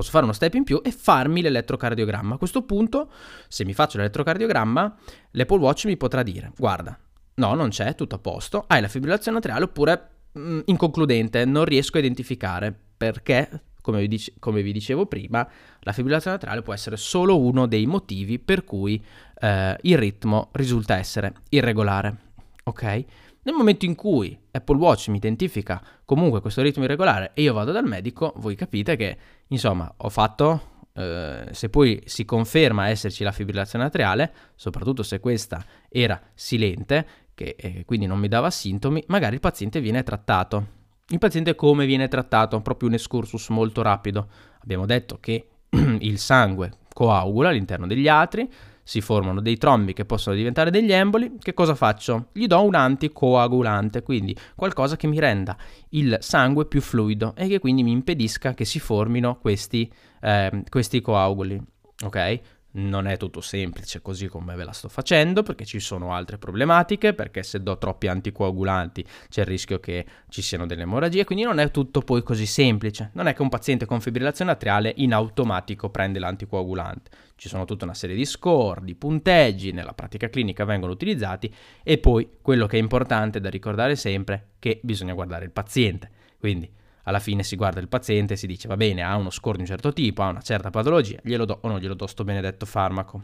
posso 0.00 0.10
fare 0.12 0.24
uno 0.24 0.32
step 0.32 0.54
in 0.54 0.64
più 0.64 0.80
e 0.82 0.92
farmi 0.92 1.42
l'elettrocardiogramma. 1.42 2.34
A 2.34 2.38
questo 2.38 2.62
punto, 2.62 3.10
se 3.48 3.66
mi 3.66 3.74
faccio 3.74 3.98
l'elettrocardiogramma, 3.98 4.96
l'Apple 5.32 5.58
Watch 5.58 5.84
mi 5.84 5.98
potrà 5.98 6.22
dire, 6.22 6.52
guarda, 6.56 6.98
no, 7.34 7.54
non 7.54 7.68
c'è, 7.68 7.94
tutto 7.94 8.14
a 8.14 8.18
posto, 8.18 8.64
hai 8.66 8.80
la 8.80 8.88
fibrillazione 8.88 9.38
atriale 9.38 9.64
oppure 9.64 10.08
mh, 10.32 10.40
mm, 10.40 10.60
inconcludente, 10.64 11.44
non 11.44 11.66
riesco 11.66 11.98
a 11.98 12.00
identificare 12.00 12.74
perché, 12.96 13.64
come 13.82 14.00
vi, 14.00 14.08
dice, 14.08 14.32
come 14.38 14.62
vi, 14.62 14.72
dicevo 14.72 15.04
prima, 15.04 15.46
la 15.80 15.92
fibrillazione 15.92 16.36
atriale 16.36 16.62
può 16.62 16.72
essere 16.72 16.96
solo 16.96 17.38
uno 17.38 17.66
dei 17.66 17.84
motivi 17.84 18.38
per 18.38 18.64
cui 18.64 19.02
eh, 19.38 19.76
il 19.82 19.98
ritmo 19.98 20.48
risulta 20.52 20.96
essere 20.96 21.34
irregolare. 21.50 22.28
Ok? 22.64 23.04
Nel 23.42 23.54
momento 23.54 23.86
in 23.86 23.94
cui 23.94 24.38
Apple 24.50 24.76
Watch 24.76 25.08
mi 25.08 25.16
identifica 25.16 25.82
comunque 26.04 26.42
questo 26.42 26.60
ritmo 26.60 26.84
irregolare 26.84 27.30
e 27.32 27.42
io 27.42 27.54
vado 27.54 27.72
dal 27.72 27.86
medico, 27.86 28.34
voi 28.36 28.54
capite 28.54 28.96
che, 28.96 29.16
insomma, 29.48 29.90
ho 29.96 30.08
fatto, 30.10 30.88
eh, 30.92 31.46
se 31.50 31.70
poi 31.70 32.02
si 32.04 32.26
conferma 32.26 32.88
esserci 32.88 33.24
la 33.24 33.32
fibrillazione 33.32 33.86
atriale, 33.86 34.32
soprattutto 34.54 35.02
se 35.02 35.20
questa 35.20 35.64
era 35.88 36.20
silente, 36.34 37.06
che 37.34 37.56
eh, 37.58 37.84
quindi 37.86 38.04
non 38.04 38.18
mi 38.18 38.28
dava 38.28 38.50
sintomi, 38.50 39.02
magari 39.06 39.36
il 39.36 39.40
paziente 39.40 39.80
viene 39.80 40.02
trattato. 40.02 40.78
Il 41.08 41.18
paziente 41.18 41.54
come 41.54 41.86
viene 41.86 42.08
trattato? 42.08 42.60
Proprio 42.60 42.88
un 42.88 42.94
excursus 42.94 43.48
molto 43.48 43.80
rapido. 43.80 44.28
Abbiamo 44.60 44.84
detto 44.84 45.16
che 45.18 45.48
il 45.70 46.18
sangue 46.18 46.72
coagula 46.92 47.48
all'interno 47.48 47.86
degli 47.86 48.06
atri, 48.06 48.48
si 48.90 49.00
formano 49.00 49.40
dei 49.40 49.56
trombi 49.56 49.92
che 49.92 50.04
possono 50.04 50.34
diventare 50.34 50.72
degli 50.72 50.90
emboli, 50.90 51.34
che 51.38 51.54
cosa 51.54 51.76
faccio? 51.76 52.30
Gli 52.32 52.48
do 52.48 52.60
un 52.64 52.74
anticoagulante, 52.74 54.02
quindi 54.02 54.36
qualcosa 54.56 54.96
che 54.96 55.06
mi 55.06 55.20
renda 55.20 55.56
il 55.90 56.16
sangue 56.18 56.66
più 56.66 56.80
fluido 56.80 57.34
e 57.36 57.46
che 57.46 57.60
quindi 57.60 57.84
mi 57.84 57.92
impedisca 57.92 58.52
che 58.52 58.64
si 58.64 58.80
formino 58.80 59.38
questi, 59.38 59.88
eh, 60.20 60.64
questi 60.68 61.00
coaguli. 61.00 61.62
Ok? 62.02 62.40
Non 62.72 63.08
è 63.08 63.16
tutto 63.16 63.40
semplice 63.40 64.00
così 64.00 64.28
come 64.28 64.54
ve 64.54 64.62
la 64.62 64.70
sto 64.70 64.88
facendo 64.88 65.42
perché 65.42 65.64
ci 65.64 65.80
sono 65.80 66.14
altre 66.14 66.38
problematiche, 66.38 67.14
perché 67.14 67.42
se 67.42 67.60
do 67.62 67.76
troppi 67.78 68.06
anticoagulanti 68.06 69.04
c'è 69.28 69.40
il 69.40 69.46
rischio 69.48 69.80
che 69.80 70.06
ci 70.28 70.40
siano 70.40 70.66
delle 70.66 70.82
emorragie, 70.82 71.24
quindi 71.24 71.44
non 71.44 71.58
è 71.58 71.72
tutto 71.72 72.00
poi 72.00 72.22
così 72.22 72.46
semplice. 72.46 73.10
Non 73.14 73.26
è 73.26 73.34
che 73.34 73.42
un 73.42 73.48
paziente 73.48 73.86
con 73.86 74.00
fibrillazione 74.00 74.52
atriale 74.52 74.92
in 74.98 75.12
automatico 75.12 75.90
prende 75.90 76.20
l'anticoagulante. 76.20 77.10
Ci 77.34 77.48
sono 77.48 77.64
tutta 77.64 77.84
una 77.84 77.94
serie 77.94 78.14
di 78.14 78.24
score, 78.24 78.84
di 78.84 78.94
punteggi, 78.94 79.72
nella 79.72 79.92
pratica 79.92 80.28
clinica 80.28 80.64
vengono 80.64 80.92
utilizzati 80.92 81.52
e 81.82 81.98
poi 81.98 82.28
quello 82.40 82.66
che 82.66 82.76
è 82.76 82.80
importante 82.80 83.40
da 83.40 83.50
ricordare 83.50 83.96
sempre 83.96 84.34
è 84.34 84.42
che 84.60 84.78
bisogna 84.84 85.14
guardare 85.14 85.44
il 85.44 85.50
paziente. 85.50 86.08
Quindi 86.38 86.70
alla 87.10 87.20
fine 87.20 87.42
si 87.42 87.56
guarda 87.56 87.80
il 87.80 87.88
paziente 87.88 88.34
e 88.34 88.36
si 88.36 88.46
dice 88.46 88.66
va 88.66 88.76
bene, 88.76 89.02
ha 89.02 89.16
uno 89.16 89.30
score 89.30 89.56
di 89.56 89.62
un 89.62 89.68
certo 89.68 89.92
tipo, 89.92 90.22
ha 90.22 90.28
una 90.28 90.40
certa 90.40 90.70
patologia, 90.70 91.18
glielo 91.22 91.44
do 91.44 91.58
o 91.60 91.68
non 91.68 91.78
glielo 91.78 91.94
do 91.94 92.06
sto 92.06 92.24
benedetto 92.24 92.64
farmaco. 92.64 93.22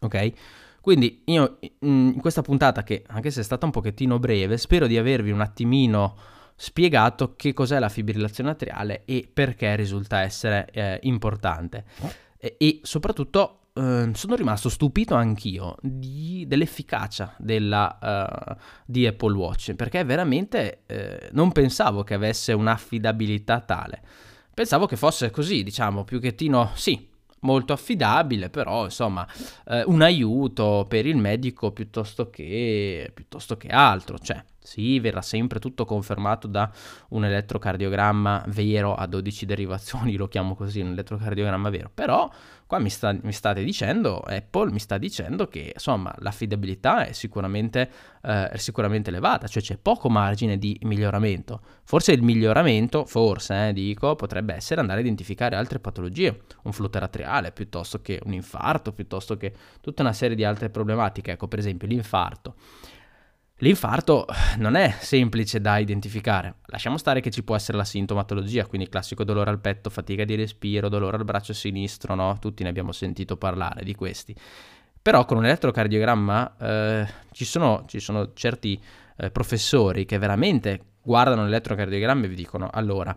Ok? 0.00 0.32
Quindi 0.80 1.22
io 1.26 1.58
in 1.80 2.18
questa 2.20 2.42
puntata, 2.42 2.82
che 2.82 3.04
anche 3.06 3.30
se 3.30 3.40
è 3.40 3.44
stata 3.44 3.64
un 3.64 3.72
pochettino 3.72 4.18
breve, 4.18 4.58
spero 4.58 4.86
di 4.86 4.98
avervi 4.98 5.30
un 5.30 5.40
attimino 5.40 6.16
spiegato 6.56 7.34
che 7.36 7.52
cos'è 7.52 7.78
la 7.78 7.88
fibrillazione 7.88 8.50
atriale 8.50 9.02
e 9.06 9.28
perché 9.32 9.74
risulta 9.76 10.20
essere 10.20 10.68
eh, 10.72 10.98
importante. 11.04 11.84
E, 12.36 12.56
e 12.58 12.80
soprattutto 12.82 13.60
Uh, 13.76 14.14
sono 14.14 14.36
rimasto 14.36 14.68
stupito 14.68 15.16
anch'io 15.16 15.74
di, 15.80 16.44
dell'efficacia 16.46 17.34
della, 17.38 17.98
uh, 18.00 18.54
di 18.86 19.04
Apple 19.04 19.34
Watch 19.34 19.74
perché 19.74 20.04
veramente 20.04 20.82
uh, 20.86 21.26
non 21.32 21.50
pensavo 21.50 22.04
che 22.04 22.14
avesse 22.14 22.52
un'affidabilità 22.52 23.58
tale. 23.62 24.00
Pensavo 24.54 24.86
che 24.86 24.94
fosse 24.94 25.30
così, 25.30 25.64
diciamo, 25.64 26.04
più 26.04 26.20
chettino, 26.20 26.70
sì, 26.74 27.08
molto 27.40 27.72
affidabile, 27.72 28.48
però 28.48 28.84
insomma 28.84 29.26
un 29.86 30.00
aiuto 30.00 30.86
per 30.88 31.06
il 31.06 31.16
medico 31.16 31.72
piuttosto 31.72 32.30
che, 32.30 33.10
piuttosto 33.12 33.56
che 33.56 33.66
altro. 33.66 34.16
Cioè, 34.16 34.40
sì, 34.64 34.98
verrà 34.98 35.20
sempre 35.20 35.60
tutto 35.60 35.84
confermato 35.84 36.46
da 36.46 36.70
un 37.10 37.26
elettrocardiogramma 37.26 38.44
vero 38.48 38.94
a 38.94 39.06
12 39.06 39.44
derivazioni, 39.44 40.16
lo 40.16 40.26
chiamo 40.26 40.54
così, 40.54 40.80
un 40.80 40.92
elettrocardiogramma 40.92 41.68
vero, 41.68 41.90
però 41.92 42.30
qua 42.66 42.78
mi, 42.78 42.88
sta, 42.88 43.14
mi, 43.20 43.32
state 43.32 43.62
dicendo, 43.62 44.20
Apple 44.20 44.72
mi 44.72 44.78
sta 44.78 44.96
dicendo 44.96 45.48
che 45.48 45.72
insomma 45.74 46.14
l'affidabilità 46.20 47.04
è 47.04 47.12
sicuramente, 47.12 47.90
eh, 48.22 48.48
è 48.48 48.56
sicuramente 48.56 49.10
elevata, 49.10 49.46
cioè 49.48 49.62
c'è 49.62 49.76
poco 49.76 50.08
margine 50.08 50.56
di 50.56 50.78
miglioramento. 50.84 51.60
Forse 51.84 52.12
il 52.12 52.22
miglioramento, 52.22 53.04
forse 53.04 53.68
eh, 53.68 53.72
dico, 53.74 54.16
potrebbe 54.16 54.54
essere 54.54 54.80
andare 54.80 55.00
a 55.00 55.02
identificare 55.02 55.56
altre 55.56 55.78
patologie, 55.78 56.40
un 56.62 56.72
flutter 56.72 57.02
atriale 57.02 57.52
piuttosto 57.52 58.00
che 58.00 58.18
un 58.24 58.32
infarto, 58.32 58.92
piuttosto 58.92 59.36
che 59.36 59.52
tutta 59.82 60.00
una 60.00 60.14
serie 60.14 60.34
di 60.34 60.44
altre 60.44 60.70
problematiche. 60.70 61.32
Ecco, 61.32 61.48
per 61.48 61.58
esempio 61.58 61.86
l'infarto. 61.86 62.54
L'infarto 63.64 64.26
non 64.58 64.74
è 64.74 64.94
semplice 65.00 65.58
da 65.58 65.78
identificare. 65.78 66.56
Lasciamo 66.66 66.98
stare 66.98 67.22
che 67.22 67.30
ci 67.30 67.42
può 67.42 67.56
essere 67.56 67.78
la 67.78 67.84
sintomatologia, 67.84 68.66
quindi 68.66 68.90
classico 68.90 69.24
dolore 69.24 69.48
al 69.48 69.58
petto, 69.58 69.88
fatica 69.88 70.24
di 70.24 70.34
respiro, 70.34 70.90
dolore 70.90 71.16
al 71.16 71.24
braccio 71.24 71.54
sinistro, 71.54 72.14
no? 72.14 72.36
Tutti 72.38 72.62
ne 72.62 72.68
abbiamo 72.68 72.92
sentito 72.92 73.38
parlare 73.38 73.82
di 73.82 73.94
questi. 73.94 74.36
Però 75.00 75.24
con 75.24 75.38
un 75.38 75.46
elettrocardiogramma 75.46 76.56
eh, 76.58 77.06
ci, 77.32 77.46
sono, 77.46 77.84
ci, 77.86 78.00
sono, 78.00 78.34
certi 78.34 78.78
eh, 79.16 79.30
professori 79.30 80.04
che 80.04 80.18
veramente 80.18 80.80
guardano 81.04 81.44
l'elettrocardiogramma 81.44 82.24
e 82.24 82.28
vi 82.28 82.34
dicono 82.34 82.68
allora 82.72 83.14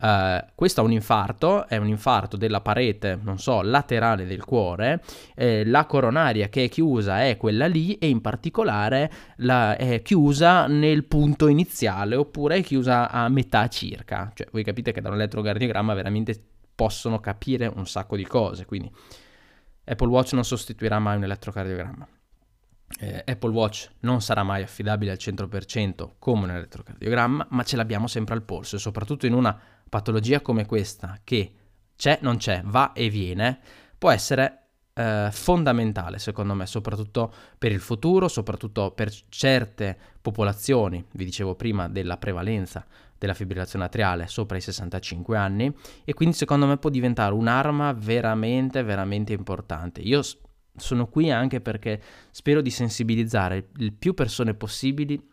eh, 0.00 0.44
questo 0.54 0.80
è 0.80 0.84
un 0.84 0.92
infarto 0.92 1.66
è 1.66 1.76
un 1.76 1.88
infarto 1.88 2.36
della 2.36 2.60
parete 2.60 3.18
non 3.20 3.38
so 3.38 3.62
laterale 3.62 4.26
del 4.26 4.44
cuore 4.44 5.02
eh, 5.34 5.64
la 5.66 5.86
coronaria 5.86 6.48
che 6.48 6.64
è 6.64 6.68
chiusa 6.68 7.24
è 7.24 7.36
quella 7.36 7.66
lì 7.66 7.98
e 7.98 8.08
in 8.08 8.20
particolare 8.20 9.10
la, 9.36 9.76
è 9.76 10.02
chiusa 10.02 10.66
nel 10.66 11.04
punto 11.04 11.48
iniziale 11.48 12.16
oppure 12.16 12.56
è 12.56 12.62
chiusa 12.62 13.10
a 13.10 13.28
metà 13.28 13.68
circa. 13.68 14.30
Cioè 14.34 14.48
voi 14.52 14.62
capite 14.62 14.92
che 14.92 15.00
da 15.00 15.08
un 15.08 15.14
elettrocardiogramma 15.14 15.94
veramente 15.94 16.40
possono 16.74 17.20
capire 17.20 17.66
un 17.66 17.86
sacco 17.86 18.16
di 18.16 18.24
cose 18.24 18.64
quindi 18.64 18.90
Apple 19.84 20.08
Watch 20.08 20.32
non 20.32 20.44
sostituirà 20.44 20.98
mai 20.98 21.16
un 21.16 21.24
elettrocardiogramma 21.24 22.08
eh, 23.00 23.22
Apple 23.26 23.50
Watch 23.50 23.90
non 24.00 24.20
sarà 24.20 24.42
mai 24.42 24.62
affidabile 24.62 25.10
al 25.10 25.18
100% 25.20 26.10
come 26.18 26.44
un 26.44 26.50
elettrocardiogramma, 26.50 27.48
ma 27.50 27.62
ce 27.62 27.76
l'abbiamo 27.76 28.06
sempre 28.06 28.34
al 28.34 28.42
polso 28.42 28.76
e 28.76 28.78
soprattutto 28.78 29.26
in 29.26 29.34
una 29.34 29.58
patologia 29.88 30.40
come 30.40 30.66
questa 30.66 31.18
che 31.22 31.52
c'è, 31.96 32.18
non 32.22 32.36
c'è, 32.36 32.62
va 32.64 32.92
e 32.92 33.08
viene, 33.08 33.58
può 33.98 34.10
essere 34.10 34.64
eh, 34.94 35.28
fondamentale 35.30 36.18
secondo 36.18 36.54
me, 36.54 36.66
soprattutto 36.66 37.32
per 37.58 37.72
il 37.72 37.80
futuro, 37.80 38.28
soprattutto 38.28 38.92
per 38.92 39.12
certe 39.28 39.96
popolazioni, 40.20 41.04
vi 41.12 41.24
dicevo 41.24 41.54
prima 41.54 41.88
della 41.88 42.16
prevalenza 42.16 42.84
della 43.16 43.34
fibrillazione 43.34 43.84
atriale 43.86 44.26
sopra 44.26 44.56
i 44.56 44.60
65 44.60 45.36
anni 45.36 45.74
e 46.04 46.12
quindi 46.14 46.34
secondo 46.34 46.66
me 46.66 46.76
può 46.76 46.90
diventare 46.90 47.32
un'arma 47.32 47.92
veramente 47.92 48.82
veramente 48.82 49.32
importante. 49.32 50.00
Io 50.00 50.22
sono 50.76 51.06
qui 51.06 51.30
anche 51.30 51.60
perché 51.60 52.00
spero 52.30 52.60
di 52.60 52.70
sensibilizzare 52.70 53.70
il 53.76 53.92
più 53.92 54.14
persone 54.14 54.54
possibili 54.54 55.32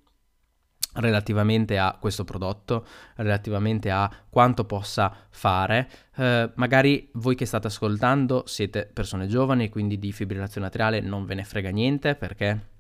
relativamente 0.94 1.78
a 1.78 1.98
questo 2.00 2.24
prodotto, 2.24 2.86
relativamente 3.16 3.90
a 3.90 4.12
quanto 4.30 4.66
possa 4.66 5.16
fare. 5.30 5.90
Eh, 6.16 6.52
magari 6.56 7.10
voi 7.14 7.36
che 7.36 7.46
state 7.46 7.68
ascoltando 7.68 8.44
siete 8.46 8.90
persone 8.92 9.28
giovani 9.28 9.70
quindi 9.70 9.98
di 9.98 10.12
fibrillazione 10.12 10.68
atriale 10.68 11.00
non 11.00 11.26
ve 11.26 11.36
ne 11.36 11.44
frega 11.44 11.70
niente 11.70 12.16
perché 12.16 12.71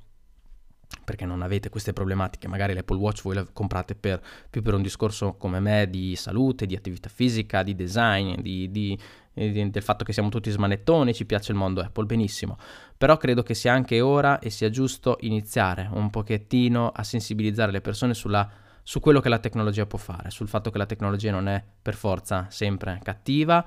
perché 1.03 1.25
non 1.25 1.41
avete 1.41 1.69
queste 1.69 1.93
problematiche, 1.93 2.47
magari 2.47 2.73
l'Apple 2.73 2.97
Watch 2.97 3.23
voi 3.23 3.35
la 3.35 3.45
comprate 3.51 3.95
per, 3.95 4.21
più 4.49 4.61
per 4.61 4.73
un 4.73 4.81
discorso 4.81 5.33
come 5.33 5.59
me 5.59 5.89
di 5.89 6.15
salute, 6.15 6.65
di 6.65 6.75
attività 6.75 7.09
fisica, 7.09 7.63
di 7.63 7.75
design, 7.75 8.39
di, 8.39 8.69
di, 8.71 8.97
di, 9.33 9.69
del 9.69 9.83
fatto 9.83 10.03
che 10.03 10.13
siamo 10.13 10.29
tutti 10.29 10.49
smanettoni, 10.49 11.13
ci 11.13 11.25
piace 11.25 11.51
il 11.51 11.57
mondo 11.57 11.81
Apple, 11.81 12.05
benissimo, 12.05 12.57
però 12.97 13.17
credo 13.17 13.43
che 13.43 13.53
sia 13.53 13.73
anche 13.73 13.99
ora 14.01 14.39
e 14.39 14.49
sia 14.49 14.69
giusto 14.69 15.17
iniziare 15.21 15.89
un 15.91 16.09
pochettino 16.09 16.89
a 16.89 17.03
sensibilizzare 17.03 17.71
le 17.71 17.81
persone 17.81 18.13
sulla, 18.13 18.49
su 18.83 18.99
quello 18.99 19.19
che 19.19 19.29
la 19.29 19.39
tecnologia 19.39 19.85
può 19.85 19.99
fare, 19.99 20.29
sul 20.29 20.47
fatto 20.47 20.69
che 20.69 20.77
la 20.77 20.85
tecnologia 20.85 21.31
non 21.31 21.47
è 21.47 21.63
per 21.81 21.95
forza 21.95 22.47
sempre 22.49 22.99
cattiva. 23.03 23.65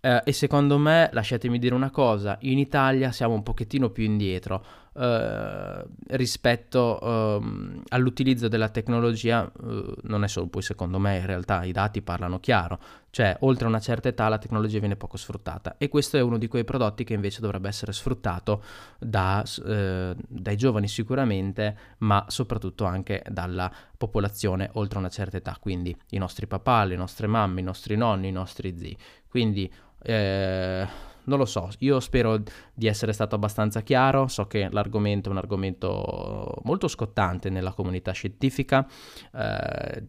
Eh, 0.00 0.22
e 0.24 0.32
secondo 0.32 0.78
me, 0.78 1.08
lasciatemi 1.12 1.58
dire 1.58 1.74
una 1.74 1.90
cosa, 1.90 2.36
in 2.42 2.58
Italia 2.58 3.10
siamo 3.12 3.34
un 3.34 3.42
pochettino 3.42 3.90
più 3.90 4.04
indietro 4.04 4.64
eh, 4.98 5.84
rispetto 6.08 7.00
eh, 7.00 7.80
all'utilizzo 7.88 8.48
della 8.48 8.68
tecnologia, 8.68 9.44
eh, 9.44 9.94
non 10.02 10.24
è 10.24 10.28
solo 10.28 10.46
poi 10.46 10.62
secondo 10.62 10.98
me, 10.98 11.18
in 11.18 11.26
realtà 11.26 11.64
i 11.64 11.72
dati 11.72 12.02
parlano 12.02 12.40
chiaro, 12.40 12.78
cioè 13.10 13.36
oltre 13.40 13.66
una 13.66 13.80
certa 13.80 14.08
età 14.08 14.28
la 14.28 14.38
tecnologia 14.38 14.78
viene 14.78 14.96
poco 14.96 15.16
sfruttata. 15.16 15.76
E 15.78 15.88
questo 15.88 16.16
è 16.16 16.20
uno 16.20 16.38
di 16.38 16.48
quei 16.48 16.64
prodotti 16.64 17.04
che 17.04 17.14
invece 17.14 17.40
dovrebbe 17.40 17.68
essere 17.68 17.92
sfruttato 17.92 18.62
da, 18.98 19.44
eh, 19.66 20.14
dai 20.16 20.56
giovani 20.56 20.88
sicuramente, 20.88 21.76
ma 21.98 22.24
soprattutto 22.28 22.84
anche 22.84 23.22
dalla 23.28 23.70
popolazione 23.96 24.70
oltre 24.74 24.98
una 24.98 25.08
certa 25.08 25.36
età, 25.36 25.56
quindi 25.60 25.96
i 26.10 26.18
nostri 26.18 26.46
papà, 26.46 26.84
le 26.84 26.96
nostre 26.96 27.26
mamme, 27.26 27.60
i 27.60 27.64
nostri 27.64 27.96
nonni, 27.96 28.28
i 28.28 28.32
nostri 28.32 28.76
zii. 28.76 28.96
Quindi 29.28 29.70
eh, 30.02 30.86
non 31.26 31.38
lo 31.38 31.44
so, 31.44 31.68
io 31.78 32.00
spero 32.00 32.42
di 32.74 32.86
essere 32.86 33.12
stato 33.12 33.34
abbastanza 33.34 33.82
chiaro, 33.82 34.26
so 34.26 34.46
che 34.46 34.68
l'argomento 34.70 35.28
è 35.28 35.32
un 35.32 35.38
argomento 35.38 36.60
molto 36.64 36.88
scottante 36.88 37.50
nella 37.50 37.72
comunità 37.72 38.12
scientifica, 38.12 38.86
eh, 39.34 40.02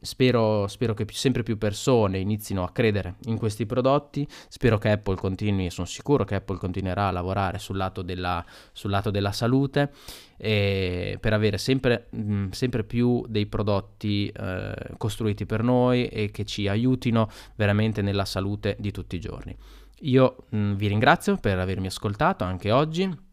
Spero, 0.00 0.66
spero, 0.68 0.94
che 0.94 1.06
sempre 1.10 1.42
più 1.42 1.56
persone 1.56 2.18
inizino 2.18 2.62
a 2.62 2.70
credere 2.70 3.16
in 3.24 3.38
questi 3.38 3.66
prodotti, 3.66 4.26
spero 4.48 4.78
che 4.78 4.90
Apple 4.90 5.16
continui, 5.16 5.70
sono 5.70 5.86
sicuro 5.86 6.24
che 6.24 6.36
Apple 6.36 6.58
continuerà 6.58 7.08
a 7.08 7.10
lavorare 7.10 7.58
sul 7.58 7.76
lato 7.76 8.02
della, 8.02 8.44
sul 8.72 8.90
lato 8.90 9.10
della 9.10 9.32
salute 9.32 9.90
per 10.36 11.32
avere 11.32 11.56
sempre, 11.56 12.08
mh, 12.10 12.48
sempre, 12.50 12.84
più 12.84 13.24
dei 13.26 13.46
prodotti 13.46 14.28
eh, 14.28 14.74
costruiti 14.98 15.46
per 15.46 15.62
noi 15.62 16.06
e 16.06 16.30
che 16.30 16.44
ci 16.44 16.68
aiutino 16.68 17.28
veramente 17.56 18.02
nella 18.02 18.26
salute 18.26 18.76
di 18.78 18.90
tutti 18.90 19.16
i 19.16 19.20
giorni. 19.20 19.56
Io 20.00 20.36
mh, 20.48 20.72
vi 20.72 20.88
ringrazio 20.88 21.36
per 21.36 21.58
avermi 21.58 21.86
ascoltato 21.86 22.44
anche 22.44 22.70
oggi. 22.70 23.24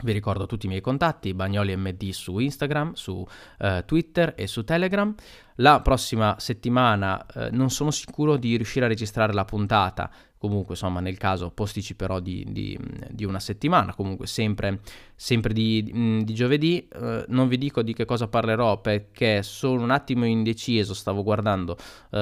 Vi 0.00 0.12
ricordo 0.12 0.46
tutti 0.46 0.66
i 0.66 0.68
miei 0.68 0.80
contatti, 0.80 1.34
Bagnoli 1.34 1.76
MD 1.76 2.10
su 2.10 2.38
Instagram, 2.38 2.92
su 2.92 3.14
uh, 3.14 3.84
Twitter 3.84 4.32
e 4.36 4.46
su 4.46 4.62
Telegram. 4.62 5.12
La 5.56 5.80
prossima 5.80 6.36
settimana 6.38 7.26
uh, 7.34 7.48
non 7.50 7.70
sono 7.70 7.90
sicuro 7.90 8.36
di 8.36 8.54
riuscire 8.54 8.84
a 8.84 8.88
registrare 8.88 9.32
la 9.32 9.44
puntata 9.44 10.08
comunque 10.38 10.74
insomma 10.74 11.00
nel 11.00 11.18
caso 11.18 11.50
posticiperò 11.50 12.20
di, 12.20 12.46
di, 12.48 12.78
di 13.10 13.24
una 13.24 13.40
settimana, 13.40 13.94
comunque 13.94 14.26
sempre, 14.26 14.80
sempre 15.20 15.52
di, 15.52 15.92
mm, 15.92 16.20
di, 16.20 16.32
giovedì, 16.32 16.88
uh, 16.94 17.24
non 17.26 17.48
vi 17.48 17.58
dico 17.58 17.82
di 17.82 17.92
che 17.92 18.04
cosa 18.04 18.28
parlerò 18.28 18.80
perché 18.80 19.42
sono 19.42 19.82
un 19.82 19.90
attimo 19.90 20.24
indeciso, 20.26 20.94
stavo 20.94 21.24
guardando 21.24 21.76
uh, 22.10 22.18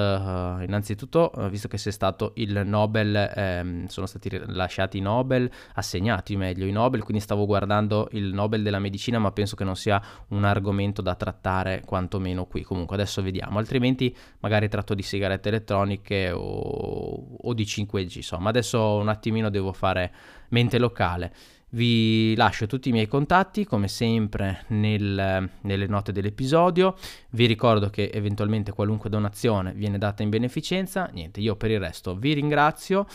innanzitutto, 0.63 1.31
uh, 1.35 1.47
visto 1.47 1.67
che 1.67 1.77
c'è 1.77 1.91
stato 1.91 2.31
il 2.37 2.63
Nobel, 2.65 3.31
ehm, 3.35 3.85
sono 3.85 4.07
stati 4.07 4.29
rilasciati 4.29 4.97
i 4.97 5.01
Nobel, 5.01 5.47
assegnati 5.75 6.35
meglio 6.35 6.65
i 6.65 6.71
Nobel, 6.71 7.03
quindi 7.03 7.21
stavo 7.21 7.45
guardando 7.45 8.07
il 8.13 8.33
Nobel 8.33 8.63
della 8.63 8.79
medicina, 8.79 9.19
ma 9.19 9.31
penso 9.31 9.55
che 9.55 9.63
non 9.63 9.75
sia 9.75 10.01
un 10.29 10.43
argomento 10.43 11.03
da 11.03 11.13
trattare 11.13 11.83
quantomeno 11.85 12.47
qui, 12.47 12.63
comunque 12.63 12.95
adesso 12.95 13.21
vediamo, 13.21 13.59
altrimenti 13.59 14.13
magari 14.39 14.67
tratto 14.69 14.95
di 14.95 15.03
sigarette 15.03 15.49
elettroniche 15.49 16.31
o, 16.31 17.37
o 17.41 17.53
di 17.53 17.65
5 17.65 18.05
leggi, 18.07 18.17
insomma. 18.19 18.49
Adesso 18.49 18.95
un 18.95 19.09
attimino 19.09 19.49
devo 19.49 19.73
fare 19.73 20.11
mente 20.49 20.79
locale. 20.79 21.33
Vi 21.69 22.33
lascio 22.35 22.65
tutti 22.65 22.89
i 22.89 22.91
miei 22.93 23.07
contatti, 23.07 23.65
come 23.65 23.87
sempre, 23.89 24.63
nel, 24.67 25.49
nelle 25.61 25.87
note 25.87 26.11
dell'episodio. 26.13 26.95
Vi 27.31 27.45
ricordo 27.45 27.89
che 27.89 28.09
eventualmente 28.13 28.71
qualunque 28.71 29.09
donazione 29.09 29.73
viene 29.73 29.97
data 29.97 30.23
in 30.23 30.29
beneficenza. 30.29 31.09
Niente, 31.11 31.41
io 31.41 31.55
per 31.55 31.71
il 31.71 31.79
resto 31.79 32.15
vi 32.15 32.33
ringrazio. 32.33 33.05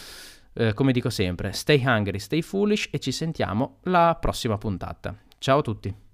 Eh, 0.54 0.74
come 0.74 0.92
dico 0.92 1.08
sempre, 1.08 1.52
stay 1.52 1.82
hungry, 1.84 2.18
stay 2.18 2.42
foolish 2.42 2.88
e 2.90 2.98
ci 2.98 3.10
sentiamo 3.10 3.78
alla 3.84 4.18
prossima 4.20 4.58
puntata. 4.58 5.16
Ciao 5.38 5.58
a 5.58 5.62
tutti! 5.62 6.11